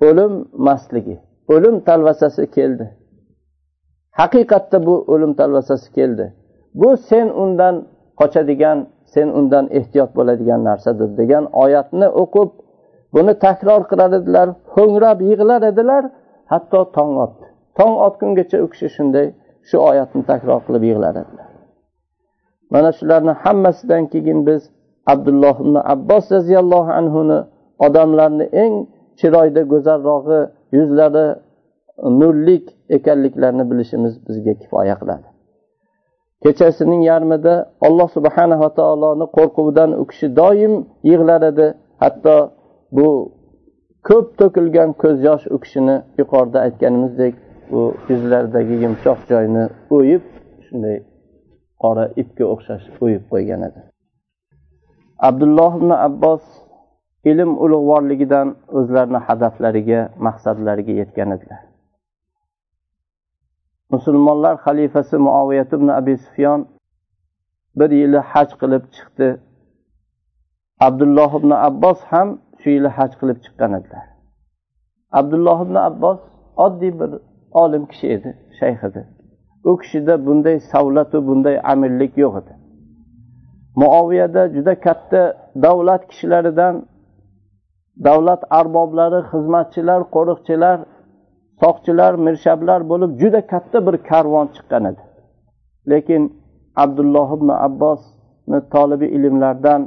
O'lim 0.08 0.34
mastligi 0.68 1.16
o'lim 1.54 1.76
talvasasi 1.88 2.44
keldi. 2.56 2.86
Haqiqatda 4.20 4.78
bu 4.88 4.96
o'lim 5.14 5.34
talvasasi 5.40 5.88
keldi. 5.98 6.26
Bu 6.82 6.90
sen 7.10 7.28
undan 7.44 7.76
qochadigan 8.20 8.78
sen 9.14 9.28
undan 9.40 9.66
ehtiyot 9.80 10.12
bo'ladigan 10.18 10.62
narsadir 10.70 11.10
degan 11.20 11.44
oyatni 11.64 12.08
o'qib 12.22 12.50
buni 13.14 13.34
takror 13.46 13.82
qilar 13.92 14.12
edilar 14.20 14.48
ho'ngrab 14.76 15.20
yig'lar 15.30 15.62
edilar 15.72 16.04
hatto 16.52 16.80
tong 16.98 17.14
otdi. 17.26 17.46
Tong 17.78 17.94
otgungacha 18.08 18.58
u 18.66 18.68
kishi 18.74 18.88
shunday 18.96 19.28
shu 19.70 19.78
oyatni 19.90 20.22
takror 20.32 20.60
qilib 20.66 20.84
yig'lar 20.90 21.14
edilar. 21.24 21.50
Mana 22.74 22.90
shularni 22.98 23.34
hammasidan 23.44 24.04
keyin 24.14 24.40
biz 24.48 24.62
abdulloh 25.14 25.56
ibn 25.64 25.76
abbos 25.94 26.26
roziyallohu 26.36 26.92
anhuni 27.00 27.40
odamlarni 27.86 28.46
eng 28.64 28.74
chiroyli 29.20 29.62
go'zalrog'i 29.72 30.42
yuzlari 30.78 31.28
nurlik 31.98 32.66
ekanliklarini 32.90 33.72
bilishimiz 33.72 34.14
bizga 34.28 34.54
kifoya 34.62 34.96
qiladi. 35.02 35.28
Kechasining 36.44 37.02
yarmida 37.12 37.54
alloh 37.88 38.10
subhanava 38.18 38.70
taoloni 38.80 39.26
qo'rquvidan 39.38 39.90
u 40.02 40.04
kishi 40.12 40.28
doim 40.40 40.74
yig'lar 41.10 41.42
edi. 41.52 41.68
Hatto 42.04 42.36
bu 42.98 43.08
ko'p 44.08 44.28
to'kilgan 44.40 44.90
ko'z 45.02 45.18
yosh 45.28 45.46
u 45.56 45.58
kishini 45.64 45.96
yuqorida 46.20 46.60
aytganimizdek 46.66 47.34
u 47.78 47.82
yuzlaridagi 48.10 48.76
yumshoq 48.84 49.20
joyni 49.32 49.64
o'yib 49.98 50.24
shunday 50.66 50.98
qora 51.84 52.06
ipga 52.22 52.46
o'xshash 52.54 52.86
o'yib 53.04 53.24
qo'ygan 53.32 53.62
edi. 53.70 53.80
Abdulloh 55.30 55.72
ibn 55.80 55.92
abbos 56.08 56.44
ilm 57.32 57.52
ulug'vorligidan 57.66 58.48
o'zlarini 58.80 59.20
hadaflariga 59.28 60.02
maqsadlariga 60.28 60.94
yetgan 61.02 61.30
edilar. 61.38 61.62
Musulmonlar 63.94 64.56
xalifasi 64.66 65.16
muoviyat 65.28 65.74
ibn 65.78 65.88
abi 66.00 66.16
sufyon 66.26 66.62
bir 67.80 67.90
yili 68.00 68.20
haj 68.32 68.50
qilib 68.62 68.84
chiqdi. 68.96 69.30
Abdulloh 70.88 71.32
ibn 71.40 71.52
abbos 71.68 72.00
ham 72.12 72.30
shu 72.60 72.70
yili 72.76 72.90
haj 72.98 73.12
qilib 73.20 73.38
chiqqan 73.46 73.72
edilar. 73.80 74.06
Abdulloh 75.20 75.60
ibn 75.66 75.76
abbos 75.90 76.20
oddiy 76.66 76.94
bir 77.00 77.12
olim 77.64 77.84
kishi 77.92 78.08
edi 78.16 78.30
shayx 78.60 78.80
edi. 78.90 79.02
U 79.70 79.72
kishida 79.82 80.14
bunday 80.26 80.58
savlatu 80.72 81.18
bunday 81.28 81.56
amirlik 81.74 82.14
yo'q 82.24 82.34
edi. 82.42 82.54
Muoviyada 83.82 84.44
juda 84.56 84.74
katta 84.86 85.22
davlat 85.66 86.04
kishilaridan 86.10 86.76
davlat 88.08 88.42
arboblari 88.60 89.20
xizmatchilar 89.32 90.02
qo'riqchilar 90.16 90.78
soqchilar 91.62 92.14
mirshablar 92.26 92.80
bo'lib 92.92 93.12
juda 93.22 93.42
katta 93.52 93.78
bir 93.88 93.96
karvon 94.10 94.48
chiqqan 94.56 94.84
edi. 94.92 95.04
Lekin 95.92 96.24
abdulloh 96.84 97.30
ibn 97.38 97.50
abbosni 97.68 98.60
tolibi 98.74 99.08
ilmlardan 99.18 99.82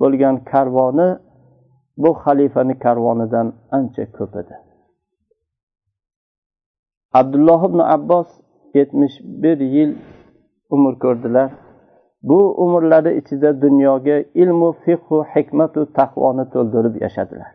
bo'lgan 0.00 0.36
karvoni 0.50 1.08
bu 2.02 2.10
xalifani 2.24 2.74
karvonidan 2.84 3.46
ancha 3.76 4.04
ko'p 4.16 4.32
edi. 4.42 4.54
Abdulloh 7.20 7.60
ibn 7.70 7.80
abbos 7.96 8.28
yetmish 8.74 9.16
bir 9.42 9.58
yil 9.74 9.90
umr 10.74 10.94
ko'rdilar. 11.04 11.50
Bu 12.22 12.38
umrlari 12.64 13.10
ichida 13.20 13.50
dunyoga 13.62 14.16
ilmu 14.42 14.72
fiqhu 14.84 15.18
hikmatu 15.34 15.80
taqvoni 15.98 16.44
to'ldirib 16.54 16.94
yashadilar. 17.04 17.50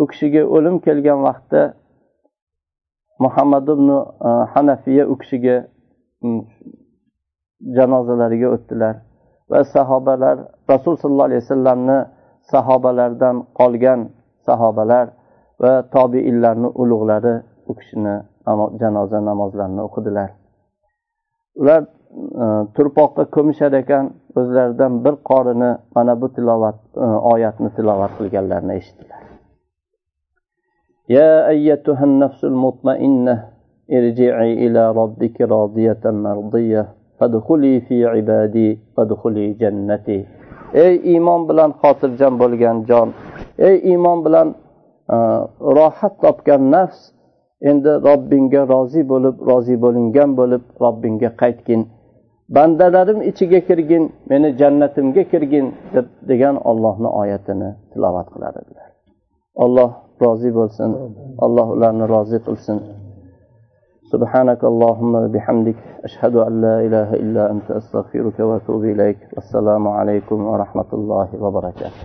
U 0.00 0.06
kishiga 0.10 0.42
o'lim 0.56 0.76
kelgan 0.86 1.20
vaqtda 1.26 1.62
muhammad 3.18 3.68
ibn 3.68 3.88
e, 3.90 4.30
hanafiya 4.54 5.04
u 5.12 5.14
kishiga 5.18 5.56
janozalariga 7.76 8.48
o'tdilar. 8.56 8.94
Va 9.50 9.64
sahobalar 9.74 10.36
rasul 10.72 10.96
sollallohu 11.02 11.28
alayhi 11.30 11.42
vasallamni 11.44 11.98
sahobalaridan 12.52 13.36
qolgan 13.58 14.00
sahobalar 14.46 15.06
va 15.62 15.72
tobiinlarni 15.96 16.68
ulug'lari 16.82 17.34
u 17.70 17.72
kishini 17.78 18.16
janoza 18.82 19.18
namozlarini 19.30 19.82
o'qidilar. 19.88 20.30
Ular 21.60 21.82
e, 22.42 22.46
turpoqqa 22.76 23.24
ko'mishar 23.36 23.72
ekan 23.82 24.04
o'zlaridan 24.40 24.92
bir 25.04 25.14
qorini 25.30 25.70
mana 25.96 26.20
bu 26.20 26.32
tilovat 26.36 26.78
e, 26.96 27.06
oyatni 27.32 27.70
tilovat 27.76 28.12
qilganlarini 28.18 28.74
eshitdilar. 28.80 29.33
يا 31.09 31.47
أيتها 31.53 32.03
النفس 32.03 32.41
المطمئنة 32.51 33.35
ارجعي 33.97 34.51
إلى 34.53 34.91
ربك 34.91 35.41
راضية 35.41 36.03
مرضية 36.05 36.83
فادخلي 37.19 37.81
في 37.81 38.05
عبادي 38.05 38.79
فادخلي 38.97 39.53
جنتي 39.53 40.25
ey 40.73 40.95
iymon 41.13 41.49
bilan 41.49 41.71
xotirjam 41.81 42.33
bo'lgan 42.41 42.77
jon 42.89 43.09
ey 43.67 43.75
iymon 43.91 44.19
bilan 44.25 44.47
rohat 45.77 46.13
topgan 46.23 46.63
nafs 46.71 46.99
endi 47.69 47.91
robbingga 48.07 48.61
rozi 48.73 49.01
bo'lib 49.11 49.35
rozi 49.49 49.75
bo'lingan 49.83 50.29
bo'lib 50.39 50.63
robbingga 50.83 51.29
qaytgin 51.41 51.81
bandalarim 52.55 53.19
ichiga 53.29 53.59
kirgin 53.69 54.03
meni 54.29 54.49
jannatimga 54.59 55.23
kirgin 55.31 55.65
deb 55.95 56.07
degan 56.29 56.55
ollohni 56.69 57.09
oyatini 57.21 57.69
tilovat 57.91 58.27
qilar 58.33 58.53
edilar 58.61 58.89
olloh 59.63 59.89
rozi 60.22 60.50
bo'lsin 60.58 60.90
alloh 61.44 61.66
ularni 61.76 62.04
rozi 62.14 62.38
qilsin 62.46 62.78
سبحانك 64.14 64.60
اللهم 64.72 65.12
وبحمدك 65.14 65.80
أشهد 66.06 66.34
أن 66.36 66.54
لا 66.64 66.76
إله 66.86 67.08
إلا 67.22 67.42
أنت 67.52 67.68
أستغفرك 67.70 68.38
وأتوب 68.48 68.82
إليك. 68.94 69.18
والسلام 69.34 69.84
عليكم 69.88 70.38
ورحمة 70.50 70.90
الله 70.92 71.28
وبركاته. 71.44 72.00